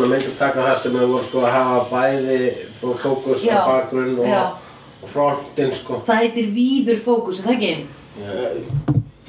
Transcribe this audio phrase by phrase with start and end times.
[0.00, 2.38] svona myndataka það sem við vorum sko að hafa bæði
[2.80, 4.62] fó- fókus og bakgrunn og,
[5.04, 6.00] og frontin sko.
[6.08, 7.74] Það heitir víður fókus, er það ekki?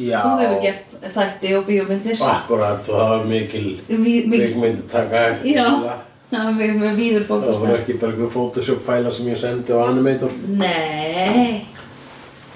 [0.02, 0.22] Já.
[0.24, 5.22] Þú hefur gert þætti og bíómyndir Akkurat, og það var mikil mikil- kvikmyndataka.
[5.46, 5.68] Já,
[6.32, 9.38] það var með, með víður Það fókus var ekki bara einhver Photoshop fæla sem ég
[9.44, 10.34] sendi á Animator.
[10.58, 11.68] Nei,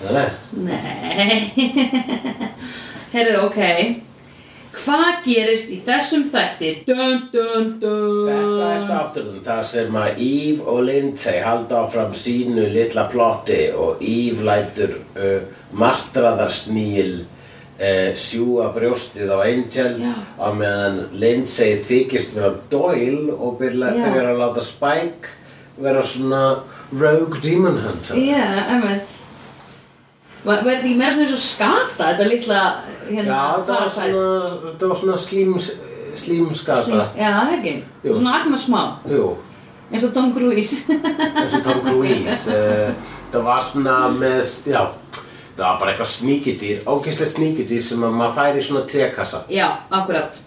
[0.06, 0.26] Nei,
[0.66, 1.30] nei
[3.14, 3.60] Herðu, ok
[4.76, 6.72] Hvað gerist í þessum þætti?
[6.88, 12.68] Dun, dun, dun Þetta er þátturinn þar sem að Eve og Lindsay halda áfram sínu
[12.74, 15.48] litla plotti og Eve lætur uh,
[15.80, 20.14] martraðarsnýl uh, sjúa brjóstið á Angel Já.
[20.40, 24.04] á meðan Lindsay þykist vera Doyle og byrja, Já.
[24.10, 25.36] byrjar að láta Spike
[25.80, 26.44] vera svona
[26.96, 28.16] rogue demon hunter.
[28.16, 28.44] Já,
[28.76, 29.25] emmitt Var
[30.46, 32.62] var þetta ekki meira svona eins og skata, þetta litla
[33.10, 34.30] hérna, Já, þetta var svona,
[34.70, 35.56] þetta var svona slím,
[36.16, 36.84] slímskata.
[36.86, 37.76] Slím- Já, það er ekki.
[38.06, 38.14] Jú.
[38.20, 39.36] Svona agnar smá, Jú.
[39.92, 40.94] eins og Tom Cruise.
[41.42, 42.94] Eins og Tom Cruise uh,
[43.34, 44.82] það var svona með já,
[45.56, 49.68] það var bara eitthvað sníkjudýr ógeðslega sníkjudýr sem að maður færi í svona trekassa Já,
[49.92, 50.40] akkurat.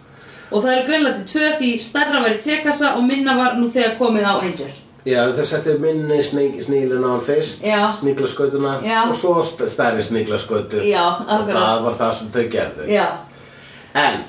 [0.50, 3.68] Og það eru greinlega til tvö því stærra var í trekassa og minna var nú
[3.68, 4.70] þegar komið á Angel
[5.08, 7.64] já, þau settu minni snílinn á hann fyrst
[8.84, 8.98] Já.
[9.08, 12.88] og svo st- stærri sníklaskautu Já, og það var það sem þau gerðu.
[12.92, 13.06] Já,
[13.94, 14.20] en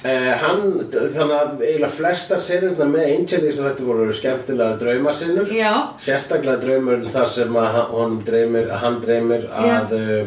[0.00, 5.50] Uh, hann, þannig að eiginlega flestar sinurna með Angel í þessu þetta voru skemmtilega draumasinur
[5.52, 10.24] já, sérstaklega draumur þar sem að hann- dreymir, að hann dreymir að uh,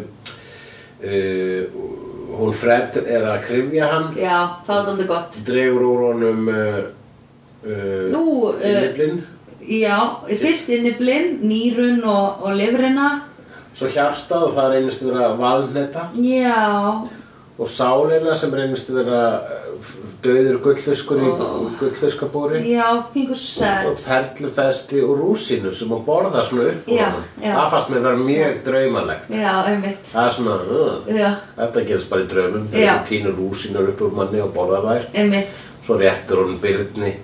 [2.37, 4.11] hún Fred er að krifja hann.
[4.17, 5.39] Já, það var aldrei gott.
[5.49, 6.79] Dregur úr honum uh,
[7.65, 8.61] uh, Nú, uh,
[9.67, 9.97] Já,
[10.27, 13.09] fyrst inni blind, nýrun og, og lifrina.
[13.73, 16.59] Svo hjartað og það reynist vera valneta Já,
[17.57, 19.87] og sálina sem reynist vera uh,
[20.23, 21.47] döður gullfiskur í Ó.
[21.79, 27.09] gullfiskabúri já, pingu svo sad perlufesti og rúsinu sem að borða svona upp já.
[27.41, 29.33] það fannst mér vera mjög draumalegt.
[29.41, 30.05] Já, einmitt.
[30.13, 34.17] Það er svona uh, Þetta gerist bara í draumum þegar hún tínur rúsinur upp úr
[34.21, 35.11] manni og borðar þær.
[35.17, 35.67] Einmitt.
[35.83, 37.15] Svo réttur hún byrni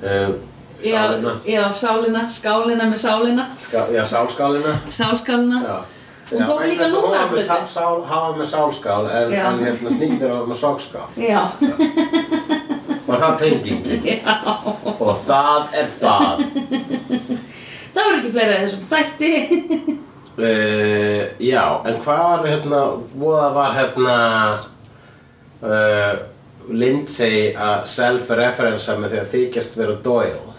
[0.00, 1.32] um, Já, Sálina.
[1.46, 3.44] já, sálina, skálina með sálina.
[3.60, 4.74] Ska, Já, sálskálina.
[4.90, 5.62] Sálskálina.
[5.64, 5.78] Já.
[6.30, 7.46] Hún tók vegna líka hún var númerplötu.
[8.38, 9.44] með sálskál en, Já.
[9.46, 11.42] en hérna snýttur hafa með sokkskál Já,
[13.06, 14.02] Og það tengingin.
[14.04, 14.34] Já.
[15.00, 16.42] Og það er það.
[17.94, 19.30] Það var ekki fleira þessum þætti.
[20.36, 21.22] Uh,
[21.52, 22.80] Já, en hvað var hérna
[23.14, 24.16] Voða var hérna
[25.62, 26.18] uh,
[26.74, 30.55] Lindsay að self-referensa með því að þykjast vera Doyle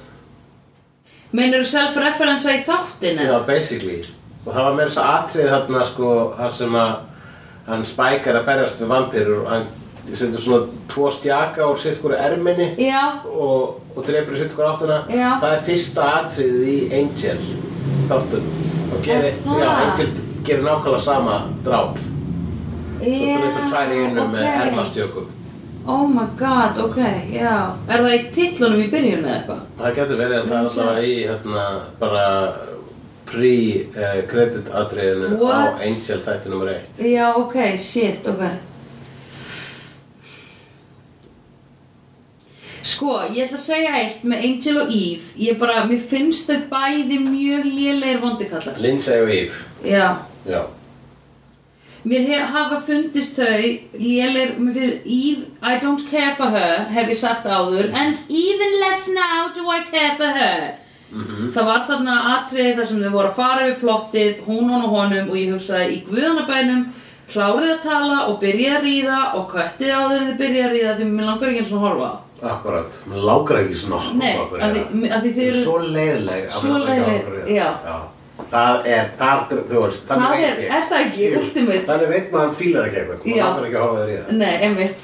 [1.37, 3.25] Meinur þú self-referensa í þáttinu?
[3.27, 3.99] Já, basically.
[4.45, 6.93] Og það var meira að atrið þarna sko þar sem að
[7.67, 9.67] hann spækar að berjast við vampýrur og hann
[10.07, 14.69] setur svona tvo stjaka úr sitt hverju erminni Já, og, og dreipur í sitt hverju
[14.71, 15.29] áttuna Já.
[15.43, 17.41] Það er fyrsta atriðið í Angel
[18.07, 18.47] þáttun
[18.87, 20.11] og gerir, Er já, Angel
[20.47, 21.99] gerir nákvæmlega sama dráp.
[23.01, 24.61] Svo dreipur tvær í einu með ok.
[24.63, 25.33] ermastjökum
[25.87, 26.97] Oh my god, ok,
[27.31, 27.53] já.
[27.87, 29.59] Er það í titlunum í byrjun eða eitthvað?
[29.79, 31.67] Það getur verið en það er alltaf í hérna,
[32.01, 32.23] bara
[33.27, 35.79] pre-credit atriðinu á?
[35.79, 36.99] Angel þætti nummer eitt.
[37.07, 38.43] Já, ok, shit, ok.
[42.87, 45.33] Sko, ég ætla að segja eitt með Angel og Eve.
[45.43, 49.63] Ég bara, mér finnst þau bæði mjög lélegir vondikallar Lindsay og Eve.
[49.87, 50.07] Já.
[50.47, 50.61] Já,
[52.07, 53.63] Mér hef, hafa fundist þau
[53.99, 58.77] lélir, mér finnst Eve, I don't care for her, hef ég sagt áður and even
[58.83, 60.67] less now do I care for her
[61.55, 65.29] Það var þarna atriði þar sem þau voru að fara við plottið, hún og honum
[65.31, 66.81] og ég hugsaði í guðanabænum
[67.31, 70.73] klárið að tala og byrja að ríða og köttið á þeir en þau byrja að
[70.75, 72.11] ríða því mér langar ekki eins og að horfa
[72.51, 75.15] akkurat Mér lágar ekki að Nei, horfa á af því, hverja.
[75.17, 77.57] af því þau eru Svo leiðileg að Svo langar að leiðileg, horfa á hverja.
[77.87, 77.97] já.
[78.51, 81.85] Það er, þar, þú veist, Það þannig er, veit ég er það ekki, ultimate?
[81.89, 83.19] Þannig veit maður fílar ekki eitthvað.
[83.25, 85.01] Maður langar ekki að horfa þér í það Nei, einmitt.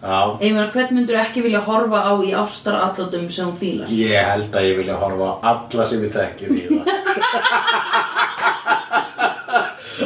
[0.00, 3.84] Já, Ég meina, hvern myndur ekki vilja horfa á í ástarallotum sem hún fílar?
[3.92, 6.84] ég held að ég vilja horfa á alla sem við þekkjum í það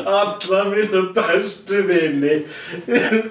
[0.05, 2.35] Alla mínu bestu vini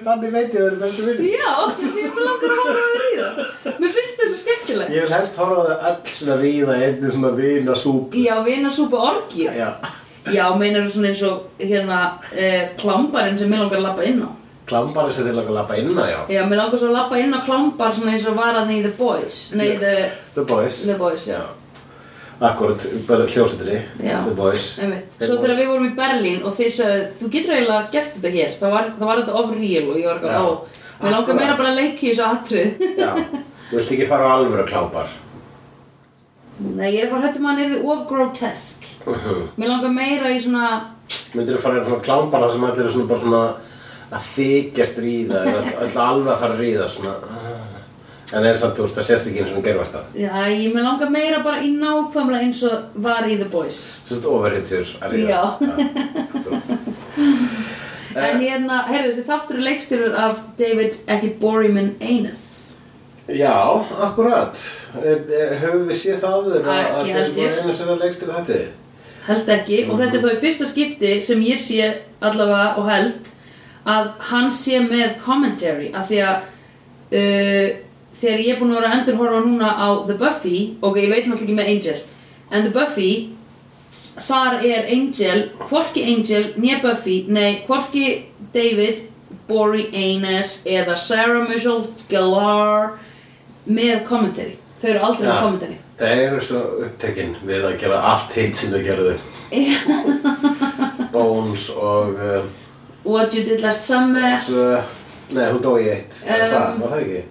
[0.04, 1.50] Þannig veit ég að það eru bestu vini Já,
[1.82, 3.34] ég vil langar að horfa þér í það.
[3.82, 4.94] Mér finnst það svo skemmtilegt.
[4.96, 8.70] Ég vil helst horfa á það öll svona ríða einni svona vina súp Já, vinna
[8.72, 9.46] súpa orgi.
[9.50, 9.68] Já
[10.32, 11.98] Já, meinar þú svona eins og hérna
[12.32, 14.30] eh, klámbarinn sem mér langar að lappa inn á.
[14.64, 17.34] Klambar þessi til að lappa inn á, já Já, mér langar svo að lappa inn
[17.36, 19.36] á klámbar svona eins og var að í The Boys.
[19.52, 19.92] Nei, The,
[20.32, 21.42] The Boys The Boys, já.
[22.40, 24.22] Akkurat, bara hljósetri Já.
[24.24, 25.12] The Boys Einmitt.
[25.20, 28.56] Svo þegar við vorum í Berlín og þið sagði, þú getur eiginlega gert þetta hér,
[28.62, 30.24] þá var, þá var þetta off-real og ég var Já.
[30.24, 30.52] eitthvað, ó,
[31.04, 31.38] mér langar Akkurat.
[31.42, 32.88] meira bara að leiki í þessu atrið.
[32.98, 33.10] Já,
[33.74, 35.12] þú vilt ekki fara á alvöru klápar
[36.54, 38.84] Nei, ég er bara hættum að hann er of grotesk.
[39.04, 39.38] Mhm.
[39.58, 40.68] Mér langar meira í svona,
[41.34, 43.54] Myndir þú fara í svona klápar sem allir er svona bara svona
[44.14, 45.40] að þykjast ríða
[45.82, 47.14] öll alveg að fara að ríða svona
[48.34, 50.30] En það er samt, þú veist, það sést ekki eins og hún gerðvært það já,
[50.48, 54.00] ég mér langar meira bara í nákvæmlega eins og var í The Boys.
[54.06, 55.42] Sérst overhittur að ríða Já.
[58.14, 62.73] En hérna, heyrðu þessi þáttur er leikstyrur af David, ekki Boryman Eines.
[63.28, 64.58] Já, akkurat
[65.00, 67.36] Er- er- Höfum við séð það að- Ekki, að held ég.
[67.36, 68.58] David einu sinna leikst til þetta?
[69.26, 73.30] Held ekki, og þetta er þá í fyrsta skipti sem ég sé allavega og held
[73.86, 76.36] að hann sé með commentary af því að
[77.14, 77.76] uh,
[78.14, 81.24] þegar ég er búin að vera að endurhorfa núna á The Buffy og ég veit
[81.26, 81.98] náttúrulega ekki með Angel
[82.52, 83.10] en The Buffy
[84.28, 89.00] þar er Angel, hvorki Angel nýja Buffy, nei, hvorki David,
[89.48, 92.92] Bori Aines eða Sarah Michelle Gellar
[93.66, 94.56] með commentary.
[94.80, 95.78] Þau eru aldrei með commentary.
[95.98, 99.14] Það eru svo upptekinn við að gera allt hitt sem þau gerðu.
[101.14, 102.42] Bones og uh,
[103.04, 104.40] What You Did Last Summer.
[104.42, 104.82] Svo,
[105.34, 106.18] Nei, hún dó í eitt.
[106.26, 107.22] Um, Um, var það ekki?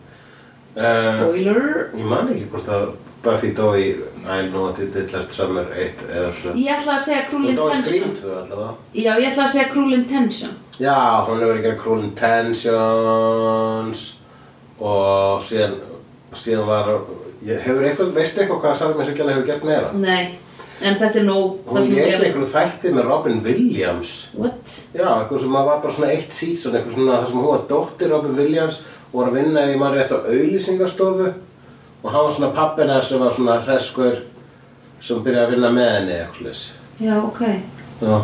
[0.74, 1.66] Uh, Spoiler.
[2.00, 2.86] ég man ekki hvort að
[3.24, 3.84] Buffy dó í
[4.24, 7.44] I know what you did last summer 1 eða 2 Ég ætla að segja Cruel
[7.44, 8.74] Hún Intention Scream 2 allavega.
[8.96, 10.52] Já, ég ætla að segja Cruel Intention.
[10.80, 10.96] Já,
[11.28, 14.02] hún hefur verið að gera Cruel Intentions
[14.80, 15.76] og síðan,
[16.40, 16.90] síðan var
[17.46, 19.92] ég, hefur eitthvað, veistu eitthvað hvað Michelle Gellar hefur gert meira?
[19.94, 20.26] Nei,
[20.82, 22.28] en þetta er nóg það Hún gerði.
[22.28, 24.14] einhverju þætti með Robin Williams.
[24.36, 24.76] What?
[24.96, 28.14] Já, eitthvað sem var bara svona eitt season eitthvað svona þar sem hún var dóttir
[28.14, 28.82] Robin Williams
[29.14, 31.34] og var að vinna ég maður rétt á auðlýsingarstofu
[32.04, 34.22] og hann var svona pappina sem var svona hreskur
[35.04, 36.64] sem byrjaði að vinna með henni eitthvað slags
[37.04, 37.42] Já, ok.
[38.04, 38.18] Já.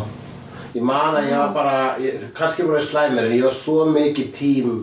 [0.74, 4.28] Ég man að ég var bara, ég, kannski bara slæmir en ég var svo mikið
[4.36, 4.74] tím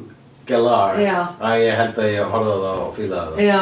[1.03, 1.17] Já.
[1.41, 3.41] að ég held að ég horfði á það og fílaði það.
[3.47, 3.61] Já.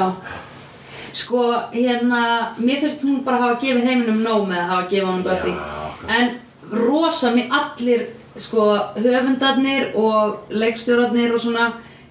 [1.16, 1.42] Sko,
[1.72, 2.22] hérna,
[2.60, 6.18] mér finnst hún bara hafa gefið heiminum nóg með að hafa gefið honum Buffy Já,
[6.18, 6.34] En
[6.76, 8.02] rosa mér allir,
[8.36, 8.66] sko,
[9.00, 11.70] höfundarnir og leikstjórarnir og svona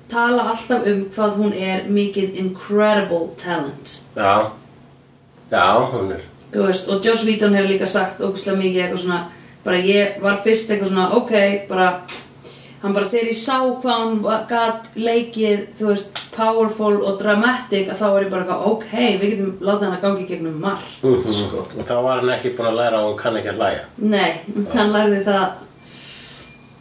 [0.08, 4.00] tala alltaf um hvað hún er mikið incredible talent.
[4.16, 4.50] Já,
[5.50, 6.24] já, hún er.
[6.54, 9.20] Þú veist, og Joss Whedon hefur líka sagt ógustlega mikið eitthvað svona
[9.64, 11.32] bara ég var fyrst eitthvað svona ok,
[11.68, 11.88] bara
[12.84, 14.18] hann bara þegar ég sá hvað hann
[14.50, 18.90] gat leikið, þú veist, powerful og dramatic að þá var ég bara eitthvað ok,
[19.22, 20.96] við getum látað hann að gangi gegnum margt.
[21.00, 21.62] Sko.
[21.64, 23.86] Og þá var hann ekki búin að læra að hún kann ekki að hlæja.
[24.14, 24.32] Nei,
[24.74, 25.46] hann lærði það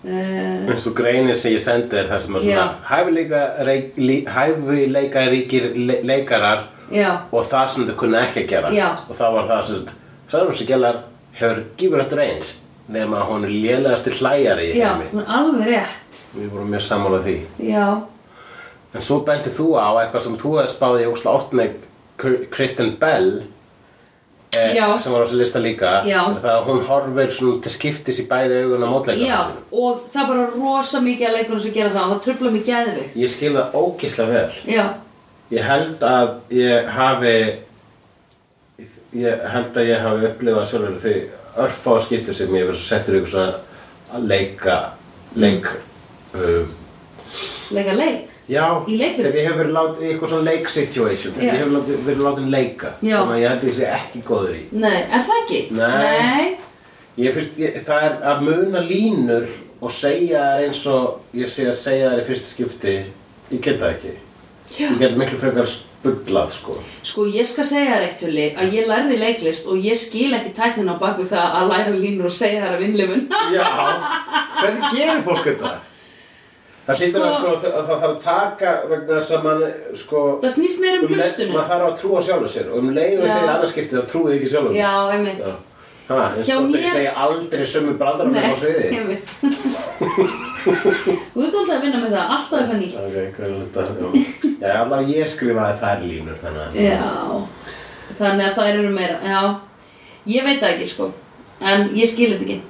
[0.04, 2.68] uh, eins og greinir sem ég sendi þér þar sem að svona
[4.36, 8.74] hæfileika, ríkir le, leikarar Já, og það sem þau kunna ekki að gera.
[8.76, 8.90] Já.
[9.08, 11.02] og þá var það sem Gellar
[11.38, 12.52] hefur gífur eftir eins
[12.92, 15.06] nema að hún er lélegasti hlæjari í já, heimi.
[15.14, 16.22] hún er alveg rétt.
[16.36, 17.36] Við vorum mjög sammála því.
[17.64, 17.88] Já,
[18.94, 21.76] en svo bentið þú á eitthvað sem þú hefði spáði ósla oft með
[22.20, 23.30] Kr- Kristen Bell
[24.54, 25.00] eh, Já.
[25.02, 26.20] sem var á þessu lista líka Já.
[26.38, 27.32] það að hún horfir
[27.64, 29.64] til skiptis í bæði augun á já, mótleikana sínum.
[29.72, 32.66] og það er bara rosa mikið að leikunum sem gera það og það trubla mig
[32.68, 34.52] geðvig ég skil það ógislega vel.
[34.76, 34.86] Já,
[35.54, 37.34] Ég held að ég hafi
[39.14, 41.16] ég held að ég hafi upplifað sjálfur því
[41.58, 43.54] örfá skipti sem ég verið settur ykkur svona
[44.14, 44.78] að leika
[45.36, 45.68] leik
[46.38, 46.70] uh,
[47.74, 51.62] leika leik já, þegar ég hef verið látið í eitthvað svona leik situation þegar ég
[51.64, 53.16] hef látið, verið látið leika Já.
[53.18, 55.62] sem ég held að ég sé ekki góður í Nei, er það ekki?
[55.78, 56.58] Nei.
[57.24, 59.48] ég finnst, ég, það er að muna línur
[59.84, 62.98] og segja þær eins og ég sé að segja þær í fyrsta skipti
[63.54, 64.14] ég get það ekki
[64.74, 64.88] Já.
[64.90, 66.76] ég get miklu frekar spullað sko
[67.08, 70.52] Sko, ég skal segja þér eitt hulli að ég lærði leiklist og ég skil ekki
[70.58, 73.24] tæknin á baku það að læra línur og segja þær af innlifun.
[73.56, 73.68] Já,
[74.60, 75.72] hvernig gerir fólk þetta?
[76.84, 79.62] Það hlýtur að, Sko- sko, að það þarf að taka vegna þess að mann
[79.96, 81.54] sko, það snýst meir um leið- hlustunum.
[81.56, 84.50] maður þarf að trúa sjálfur sér og um leið og segja annarskiptið þá trúið ekki
[84.52, 85.54] sjálfur Já, einmitt.
[86.14, 86.92] Eins Hjá og mér- mér...
[86.92, 88.88] segja aldrei sömu brandarum á sviði.
[90.64, 92.98] Þú ert alltaf að vinna með það, alltaf eitthvað nýtt.
[93.04, 93.82] Ok, hvað er þetta?
[94.00, 97.00] Já, Já, allavega ég skrifaði þær línur þannig að Já,
[98.20, 99.42] þannig að það eru meira, já,
[100.36, 101.10] ég veit það ekki sko,
[101.60, 102.62] en ég skil þetta ekki.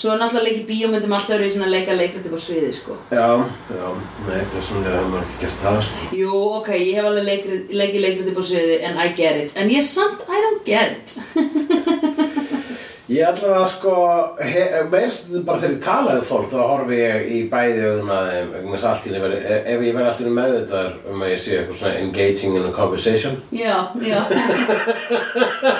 [0.00, 2.94] Svo náttúrulega leikið bíómyndum alltaf eru í svona leika leikrit upp á sviði sko.
[3.10, 3.26] Já,
[3.74, 3.88] já,
[4.28, 6.06] nei, personlega hefur maður ekki gert það sko.
[6.20, 7.26] Jú, ok, ég hef alveg
[7.80, 10.94] leikið leikrit upp á sviði en I get it, en ég samt, I don't get
[10.94, 11.16] it.
[13.10, 13.92] Ég allavega sko,
[14.38, 18.28] he- meirst bara þegar ég tala um fólk þá horfi ég í bæði augun að
[19.16, 22.54] að verið- ef ef ég verð alltaf meðvitaður um að ég sé eitthvað svona engaging
[22.60, 24.20] in a conversation Já, já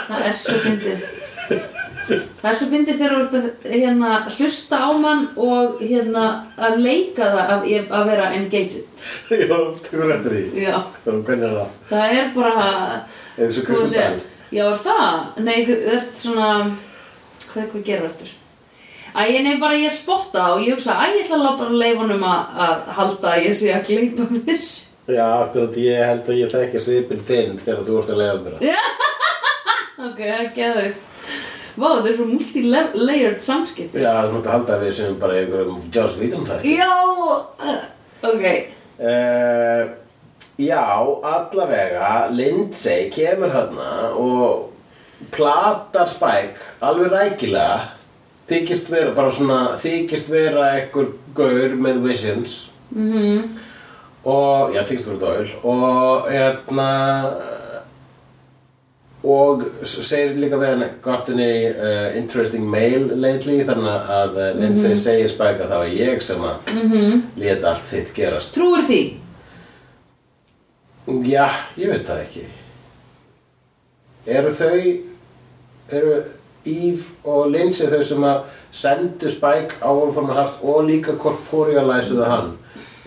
[0.08, 1.06] Það er svo fyndið
[2.10, 6.24] Það er svo fyndið þegar þú ert að hérna, hlusta á mann og hérna,
[6.58, 7.70] að leika það að,
[8.00, 8.82] að vera engaged
[9.30, 9.56] Já,
[9.86, 11.72] tekur eftir því Já, Hvernig er það?
[11.94, 12.58] það er bara
[13.38, 14.10] Er þessu Hvað að Kristján segja?
[14.10, 14.20] Bell?
[14.50, 15.18] Já, er það?
[15.46, 16.48] Nei, þú ert svona
[17.50, 18.30] Hvað, hvað gerir þetta?
[19.10, 22.04] Æ, ég nefn bara, ég spotta og ég hugsa Æ, ég ætla að bara leifa
[22.04, 24.64] honum að, að halda að ég sé að gleypa mér
[25.10, 28.58] Já, akkurat, ég held að ég þekki svipin þinn þegar þú ert að leiða mér.
[30.10, 30.84] Ok, það er geðu
[31.80, 35.82] Vá, þetta er svo multi-layered samskipti Já, þú mútti halda að við sem bara einhverjum
[35.94, 36.68] Joss Whedon það.
[36.70, 36.92] Já,
[37.70, 37.80] uh,
[38.30, 38.46] ok
[39.00, 39.86] Uh,
[40.60, 40.82] já,
[41.24, 44.69] allavega, Lindsay kemur þarna og
[45.34, 47.80] platar Spike alveg rækilega
[48.50, 52.62] þykist vera, bara svona, þykist vera einhver gaur með visions.
[52.90, 53.58] Mm
[54.24, 56.88] og, já, þykist vera dóil og, hérna
[59.20, 63.60] og segir líka við hann got any uh, interesting mail lately?
[63.68, 67.20] Þannig að uh, Lindsay segir Spike að það var ég sem að mm -hmm.
[67.36, 68.54] lét allt þitt gerast.
[68.54, 69.02] Trúir því?
[71.26, 72.44] Já, ég veit það ekki.
[74.26, 75.09] Eru þau
[75.90, 76.16] Eru
[76.64, 78.40] Eve og Lindsay þau sem að
[78.76, 82.50] sendu Spike á Wolfram Hart og líka korporealæsuðu hann.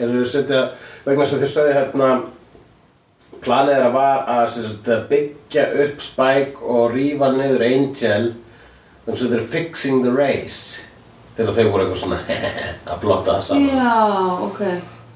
[0.02, 0.64] Eru þau setja
[1.06, 2.10] vegna að þau sagði hérna
[3.44, 8.32] planið þeirra var að, sem að byggja upp Spike og rífa niður Angel
[9.04, 10.90] þannig að þeir eru fixing the race
[11.38, 12.20] þegar þau voru eitthvað svona
[12.92, 13.70] að blotta það saman.
[13.70, 13.96] Já,
[14.48, 14.62] ok.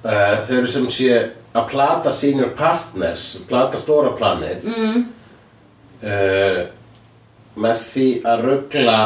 [0.08, 1.12] Uh, þau eru sem sé
[1.58, 4.68] að plata senior partners, plata stóra planið.
[4.70, 5.06] Mm.
[6.04, 6.60] uh,
[7.58, 8.98] með því að ruggla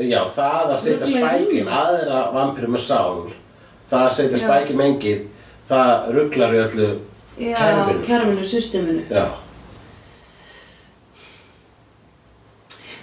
[0.00, 3.24] já, það að setja spækin aðra vampíru með sál
[3.90, 5.26] það að setja spækin mengið
[5.68, 6.92] það rugglar í öllu
[7.34, 9.00] Já, kerfinu kerfinu, systeminu.
[9.10, 9.24] Já,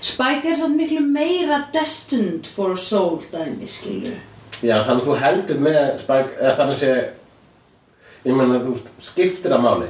[0.02, 4.16] Spike er samt miklu meira destined for a soul dæmi, skilur
[4.62, 6.94] já, þannig að þú heldur með spæk, eða þannig að sé
[8.26, 9.90] ég meina, þú skiptir að máli?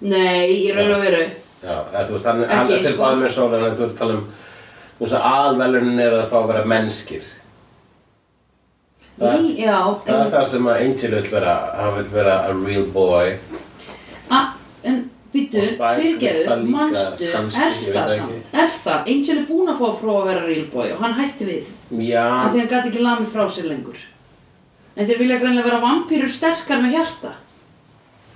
[0.00, 1.22] Nei, í raun og veru
[1.60, 3.10] Já, eða þú veist, hann, er til sko.
[3.20, 4.24] með sól en þú ert að tala um
[4.98, 7.24] þú veist að alvelunin er að fá að vera mennskir.
[9.20, 12.52] Það- Rí, Já, Það er það sem að Angel vil vera, hann vil vera a
[12.54, 13.34] real boy.
[14.30, 14.38] A,
[14.84, 18.54] en býtu, fyrirgeðu, kannski, er það samt?
[18.54, 19.02] Er það?
[19.14, 21.68] Angel er búin að fá að prófa að vera real boy og hann hætti við.
[22.06, 24.00] Já, af því hann gæti ekki lamið frá sér lengur.
[24.96, 27.34] En þeir vilja greinlega vera vampýrur sterkar með hjarta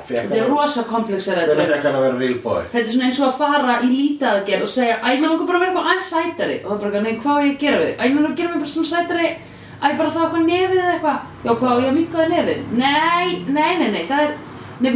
[0.02, 2.62] Þetta er rosa komplexar hvernig fekk hann að vera real boy?
[2.72, 5.58] Þetta er svona eins og að fara í lítaðgerð og segja Æ, mér langar bara
[5.58, 6.56] að vera eitthvað aðeins sætari.
[6.60, 7.92] Og það er bara, eitthvað, nei, hvað á ég að gera við?
[7.94, 9.28] Æ, mér langar að gera mig bara svona sætari.
[9.74, 11.24] Æ, bara það eitthvað nefið eða eitthvað.
[11.44, 12.60] Já, hvað á ég að minka það nefið?
[12.82, 14.34] Nei, nei, nei, nei, það er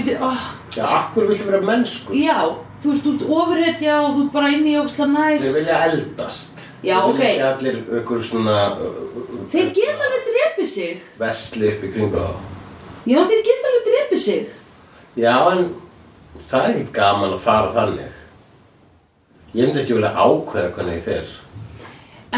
[0.03, 2.19] býtu, oh, Já, akkur viltu vera mennskur?
[2.19, 2.39] já
[2.79, 5.43] Þú veist, þú ert ofurhetja og þú ert bara inni í óksla næs.
[5.43, 6.61] Þeir vilja eldast.
[6.87, 7.17] Já, ok.
[7.19, 9.01] vilja ekki allir ykkur svona uh,
[9.51, 11.01] Þeir geta alveg drepið sig.
[11.19, 12.55] Vestli upp í kringu þá.
[13.09, 14.47] Já, þeir geta alveg drepið sig
[15.19, 15.65] Já, en
[16.47, 18.17] það er ekkert gaman að fara þannig.
[19.57, 21.37] Ég myndi ekki vilja ákveða hvernig ég fer.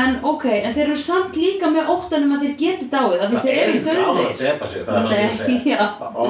[0.01, 3.35] En ok, en þeir eru samt líka með óttanum að þeir geti dáið af því
[3.35, 5.27] Það þeir er eru ekkert gaman að döðir drepa sig, það er það sem ég
[5.27, 6.27] Nei, segja Ó,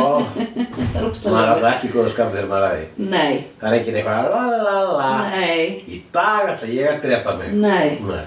[0.94, 3.06] það er er alltaf ekki góða skap þegar maður er að því.
[3.12, 7.36] Nei, Það er ekki eitthvað la la la nei, Í dag ætla ég að drepa
[7.42, 7.54] mig.
[7.60, 7.88] Nei.
[8.08, 8.26] Nei.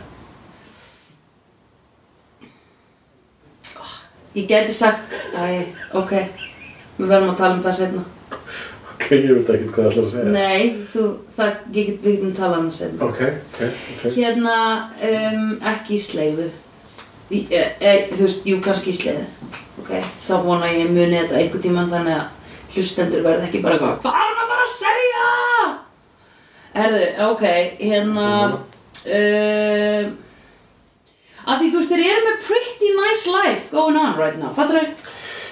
[4.38, 5.66] Ég geti sagt, æ,
[5.98, 6.14] ok
[6.98, 8.04] Við verðum að tala um það setna
[8.94, 10.34] Ok, ég veit ekki hvað það ætlar að segja.
[10.34, 10.62] Nei,
[10.94, 13.64] þú, það, ég get, við getum talað um það setna Ok, ok,
[13.98, 14.18] ok.
[14.18, 14.58] Hérna,
[15.10, 16.48] um, ekki í slegðu
[17.34, 19.26] e, e, Þú veist, jú, kannski í slegðu
[19.84, 19.92] Ok,
[20.24, 24.20] þá vona ég muni þetta einhver tímann þannig að hlustendur verði ekki bara eitthvað Hvað
[24.22, 25.32] er maður bara að segja?
[26.84, 27.44] Erðu, ok,
[27.82, 30.14] hérna um,
[31.44, 34.54] Að því þú veist, þeir eru með pretty nice life going on right now.
[34.56, 35.10] Fattar þau?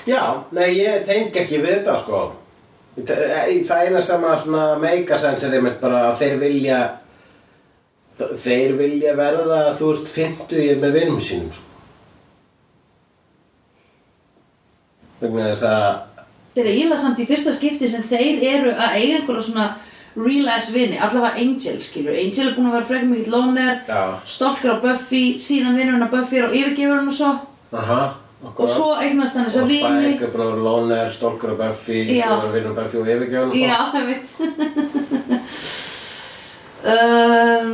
[0.07, 2.21] Já, nei, ég tengi ekki við þetta sko.
[2.97, 6.79] Ég Það eina sem að svona make a sense er einmitt bara að þeir vilja
[8.21, 11.67] Þeir vilja verða, þú veist, 50 með vinnum sínum sko.
[15.21, 15.87] Vegna þess að
[16.51, 19.67] Þeir eru íla samt í fyrsta skipti sem þeir eru að eiga einhverja svona
[20.19, 24.01] real ass vini, allavega Angel skilur Angel er búin að vera frekar mikill loner Já.
[24.27, 27.31] stolkur á Buffy, síðan vinnur hann að Buffy er á yfirgefur hann og svo.
[27.79, 28.01] Aha,
[28.41, 30.13] og svo eignast hann þessa Og vini.
[30.15, 31.99] Spike er búin að vera loner, stólkur og Buffy.
[32.21, 34.27] Svo er vinnum Buffy og yfirgjóðan og Já, ég veit
[36.91, 37.73] um,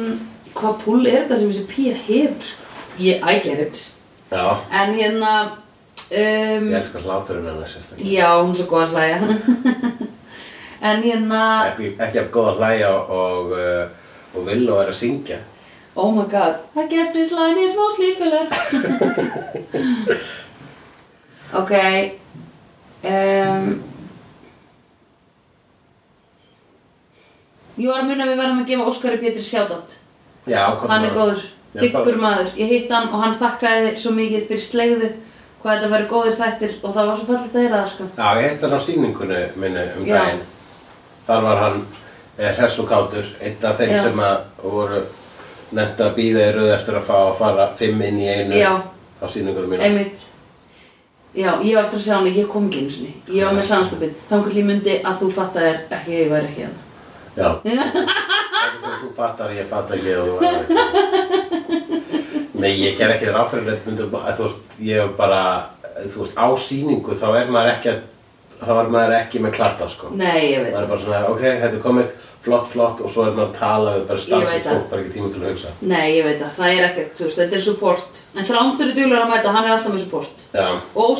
[0.58, 2.64] hvað pull er þetta sem þessi pía hefur sko?
[2.98, 3.80] Ég, I get it.
[4.32, 8.10] Já, En hérna um, ég elskar hláturinn hennar sérstaklega.
[8.10, 9.20] Já, hún er svo góð að hlæja.
[10.88, 15.00] En hérna Ekki, ekki að góða að hlæja og, uh, og vill og er að
[15.00, 15.40] syngja.
[15.98, 16.60] Oh my god.
[16.78, 18.46] I guess this line is mostly filler
[21.54, 21.72] Ok
[23.08, 23.68] um,
[27.78, 29.96] Ég var að munna að við verðum að gefa Óskari Pétur sjátt
[30.48, 31.42] Já, Hann er góður,
[31.94, 32.52] bara- maður.
[32.58, 35.10] Ég hitt hann og hann þakkaði svo mikið fyrir slegðu
[35.62, 38.04] Hvað þetta væri góðir þættir Og það var svo fallegt að heyra það sko.
[38.18, 40.14] Já, ég hitt hann á sýningunni minni um Já.
[40.18, 40.42] daginn.
[41.28, 41.80] Þar var hann
[42.38, 43.26] eh, hress og kátur.
[43.42, 44.02] Einn af þeim Já.
[44.04, 45.02] sem að voru
[45.76, 48.72] nefnt að býða í röð eftir að fá að fara fimm inn í einu Já.
[49.20, 50.26] á sýningunum mínu Einmitt
[51.38, 53.14] Já, ég var eftir að segja hann Ég kom ekki einu sinni.
[53.30, 56.50] Ég var með samskupið Þannig að ég myndi að þú fattaðir ekki að ég væri
[56.52, 56.82] ekki hérna.
[57.38, 57.50] Já.
[58.68, 61.78] Ekki þegar þú fattar, ég fattar ekki að þú var ekki
[62.58, 65.42] Nei, ég ger ekki þér áfyrir þetta myndum að þú veist, ég er bara
[66.08, 68.00] þú veist, á sýningu þá er maður ekki að
[68.64, 70.10] þá er maður ekki með klappa sko.
[70.18, 70.72] Nei, ég veit.
[70.74, 72.08] Maður er bara svona, ok, þetta er komið
[72.42, 74.18] flott, flott og svo er maður að tala við bara
[74.64, 74.78] það.
[74.78, 75.74] fólk fara ekki tíma til að hugsa.
[75.82, 78.22] Nei, ég veit það, það er ekkert, þú veist, þetta er support.
[78.36, 80.48] En þrándur er duglegur að mæta, hann er alltaf með support.
[80.54, 81.18] Já, Og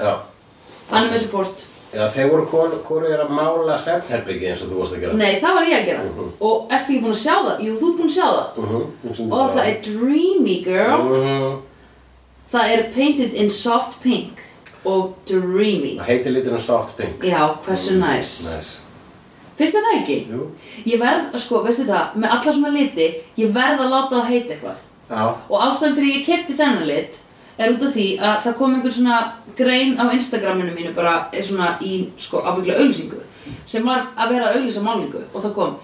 [0.00, 0.12] já,
[0.90, 1.64] hann er með support.
[1.96, 5.14] Já, þeir voru hvort hvor er að mála svefnherbyggi eins og þú varst að gera?
[5.16, 6.24] Nei, það var ég að gera.
[6.44, 7.62] Og ertu ekki búin að sjá það?
[7.64, 8.48] Jú, þú ert búin að sjá það.
[8.56, 11.04] Mhm, Og það er dreamy, girl.
[11.04, 11.62] Mhm.
[12.52, 14.42] Það er painted in soft pink.
[14.84, 15.96] Og dreamy.
[15.98, 17.22] Það heitir liturinn soft pink.
[17.24, 18.76] Já, hversu næs Nice.
[19.56, 20.16] Finnst þið það ekki?
[20.32, 20.46] Jú,
[20.86, 23.06] Ég verð, sko, veistu það, með alla svona liti
[23.40, 24.82] Ég verð að láta það heita eitthvað.
[25.06, 27.20] Já, Og ástæðan fyrir ég kefti þennan lit
[27.56, 29.18] er út af því að það kom einhver svona
[29.56, 33.22] grein á Instagraminu mínu bara er svona í, sko, ábygglega auglýsingu
[33.64, 35.22] sem var að vera að auglýsa málningu.
[35.32, 35.76] Og það kom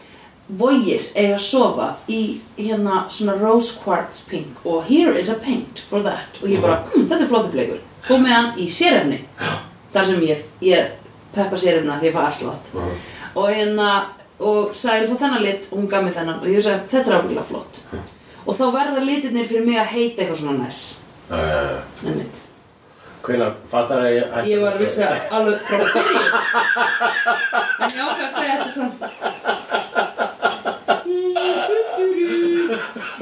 [0.52, 2.18] Vogir eiga að sofa í
[2.58, 6.36] hérna svona rose quartz pink og here is a paint for that.
[6.42, 9.20] Og ég bara, hm, þetta er flóti bleikur fór með hann í sérefni
[9.94, 10.90] þar sem ég, ég
[11.34, 12.72] peppa sérefna því ég fæ afslátt.
[13.34, 13.88] Og hérna
[14.42, 16.40] og sagði ég fá þennan lit og hún gaf mér þennan.
[16.42, 17.74] Og ég sagði þetta er ábyggilega flott.
[18.42, 20.80] Og þá verða litirnir fyrir mig að heita eitthvað svona næs.
[21.30, 21.60] Já
[22.02, 22.36] einmitt.
[23.22, 26.22] Hvenær fattar að ég ég var að vissi alveg frá byrju
[27.82, 28.96] en ég ákvað að segja þetta svona.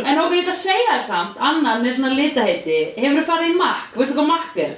[0.01, 2.79] En ok, ég að segja þér samt annað með svona litaheiti.
[2.97, 4.73] Hefur þú farið í makk, veistu hvað makk er?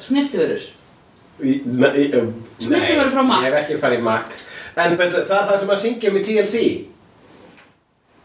[2.19, 3.23] um, Snyrtivörur frá.
[3.23, 4.35] Nei, ég hef ekki farið í Mac
[4.77, 6.63] En betur, það er það sem að syngja um í TLC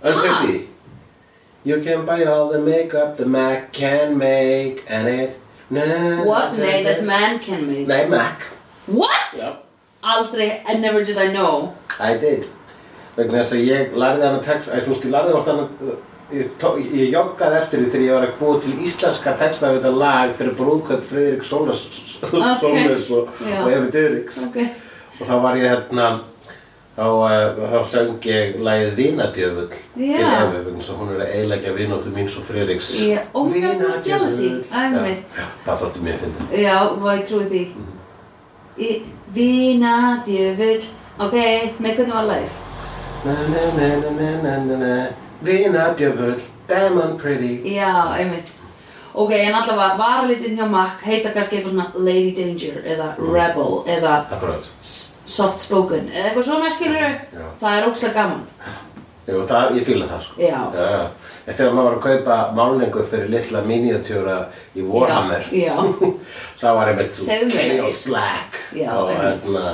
[0.03, 0.67] Unpretty
[1.67, 6.53] You can buy all the makeup the Mac can make And it na, what?
[6.57, 7.87] na, na, that man can make.
[7.87, 8.41] Nei, Mac.
[8.85, 9.33] What?
[9.35, 9.57] Já,
[10.01, 11.73] aldrei, and never did I know.
[11.99, 12.45] I did.
[13.17, 15.67] Vegna þess að ég lærði hana text Þú veist, ég lærði hvort hana
[16.27, 16.49] Ég,
[16.91, 20.33] ég joggaði eftir því þegar ég var að búa til íslenska texta við þetta lag
[20.39, 21.83] fyrir brúðkaup Friðrik Sólas
[22.23, 22.33] Ok.
[22.61, 24.57] Sólas og, Efi Dyrriks ok,
[25.19, 26.09] og þá var ég hérna
[26.97, 32.09] þá, eh, þá söng ég læðið Vínadjöfull til Efi vegna hún er að eiginlega vinóttu
[32.15, 34.63] mín svo Frirriks Vínadjöfull
[35.65, 37.63] það þóttu mér að finna já, hvað ég trúi því.
[37.67, 37.95] Mm -hmm.
[39.37, 40.83] Vínadjöfull
[41.19, 41.35] ok,
[41.79, 42.53] með hvernig var læðið?
[45.41, 47.75] Vínadjöfull Diamond Pretty.
[47.75, 48.51] Já, einmitt.
[49.13, 53.31] Ok, en allavega varalitinn hjá makk heita kannski eitthvað svona Lady Danger eða mhm.
[53.33, 53.93] Rebel mm.
[53.97, 54.67] eða Akkurát
[55.37, 57.47] Soft Spoken eða eitthvað svona skilur Já.
[57.63, 58.45] Það er ógslag gaman
[59.27, 60.59] Jú, það, ég fíla það sko Já.
[60.71, 61.07] já, já.
[61.47, 64.37] Þegar maður var að kaupa málningu fyrir litla miniatúra
[64.75, 65.45] í Warhammer
[66.61, 67.19] þá var einmitt.
[67.23, 69.65] Chaos Black og, hérna,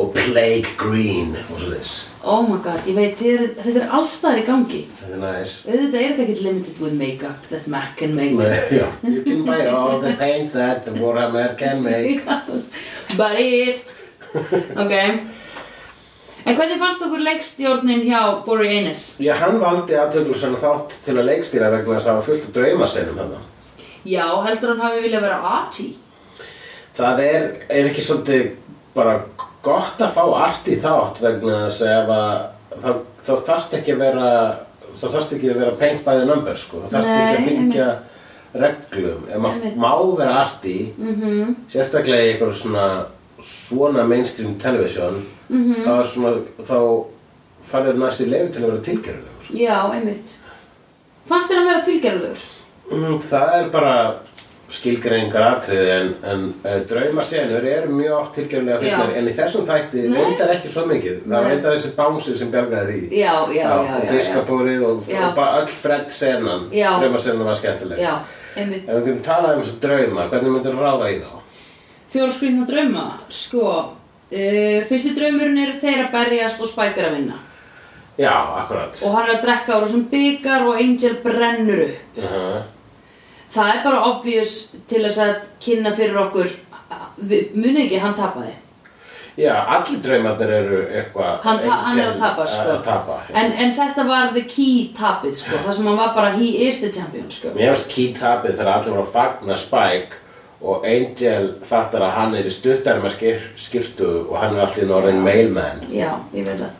[0.00, 1.96] og Plague Green og svo þess
[2.28, 6.08] Oh my god, ég veit, þetta er allstaðar í gangi Þetta er næs Auðvitað er
[6.12, 8.80] þetta ekkert limited with makeup that Mac can make Nei.
[9.08, 12.24] You can buy all the paint that Warhammer can make
[13.16, 13.84] But if
[14.76, 14.94] Ok
[16.48, 19.02] En hvernig fannst okkur leikstjórnin hjá Bori Eines?
[19.20, 22.46] Já, hann valdi aðtölu sem þátt til að leikstýra vegna þess að það var fullt
[22.46, 23.34] af draumasennum hann
[24.08, 25.88] Já, heldur hann hafi viljað vera arty?
[26.98, 28.46] Það er, er ekki svolítið
[28.94, 29.18] bara
[29.62, 34.02] gott að fá art í þátt vegna þess að að það, það þarft ekki að
[34.06, 34.30] vera
[34.98, 36.80] það þarft ekki að vera paint by the number sko.
[36.86, 37.88] það þarft ekki að fylgja
[38.58, 41.54] reglum ef maður má vera arti Mhm.
[41.68, 42.86] sérstaklega í einhverju svona
[43.42, 45.74] svona mainstream television Mhm.
[45.84, 47.04] þá er svona þá
[47.70, 50.34] farið næst í leifi til að vera tilgerðulegur Já, einmitt
[51.28, 52.42] Fannst þér að vera tilgerðulegur?
[52.92, 53.94] mm, það er bara
[54.68, 59.64] skilgreiningar atriði en, en uh, draumasenur eru mjög oft tilgjörlega fyrst mér en í þessum
[59.68, 61.46] þætti reyndar ekki svo mikið það Nei.
[61.54, 64.10] reyndar þessi bánsir sem bjargaði því Já, já, já, og já.
[64.12, 66.90] fiskabórið og, og bara öll Fred senan Já.
[67.00, 68.04] draumasenan var skemmtileg
[68.58, 71.32] ef við talað um þessu drauma hvernig myndir ráða í þá?
[72.08, 73.66] Fjólskrýtna drauma, sko.
[74.28, 77.36] Uh, Fyrsti draumurinn er þeir að berjast og spækar að vinna.
[78.18, 78.98] Já, akkurat.
[79.06, 82.18] Og hann er að drekka ára svona byggar og Angel brennur upp.
[82.18, 82.62] Uh -huh.
[83.48, 86.48] Það er bara obvious til þess að kynna fyrir okkur
[87.54, 88.52] Muni ekki, hann tapaði.
[89.38, 92.70] Já, allir draumarnir eru eitthvað Hann, hann er að tapa, sko.
[92.74, 95.58] að tapa, en, en þetta var the key tapið, sko.
[95.66, 97.52] Það sem hann var bara, he is the champion, sko.
[97.54, 100.18] Mér finnst key tapið þegar allir voru að fagna Spike
[100.60, 105.22] og Angel fattar að hann er í stuttarma skir, skirtu og hann er allir norðin
[105.22, 105.84] mailman.
[105.92, 106.72] Já, ég veit það.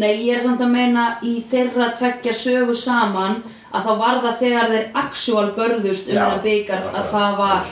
[0.00, 3.40] Nei, ég er samt að meina í þeirra tveggja sögu saman
[3.70, 7.70] að þá var það þegar þeir actual börðust um hennar byggar að það var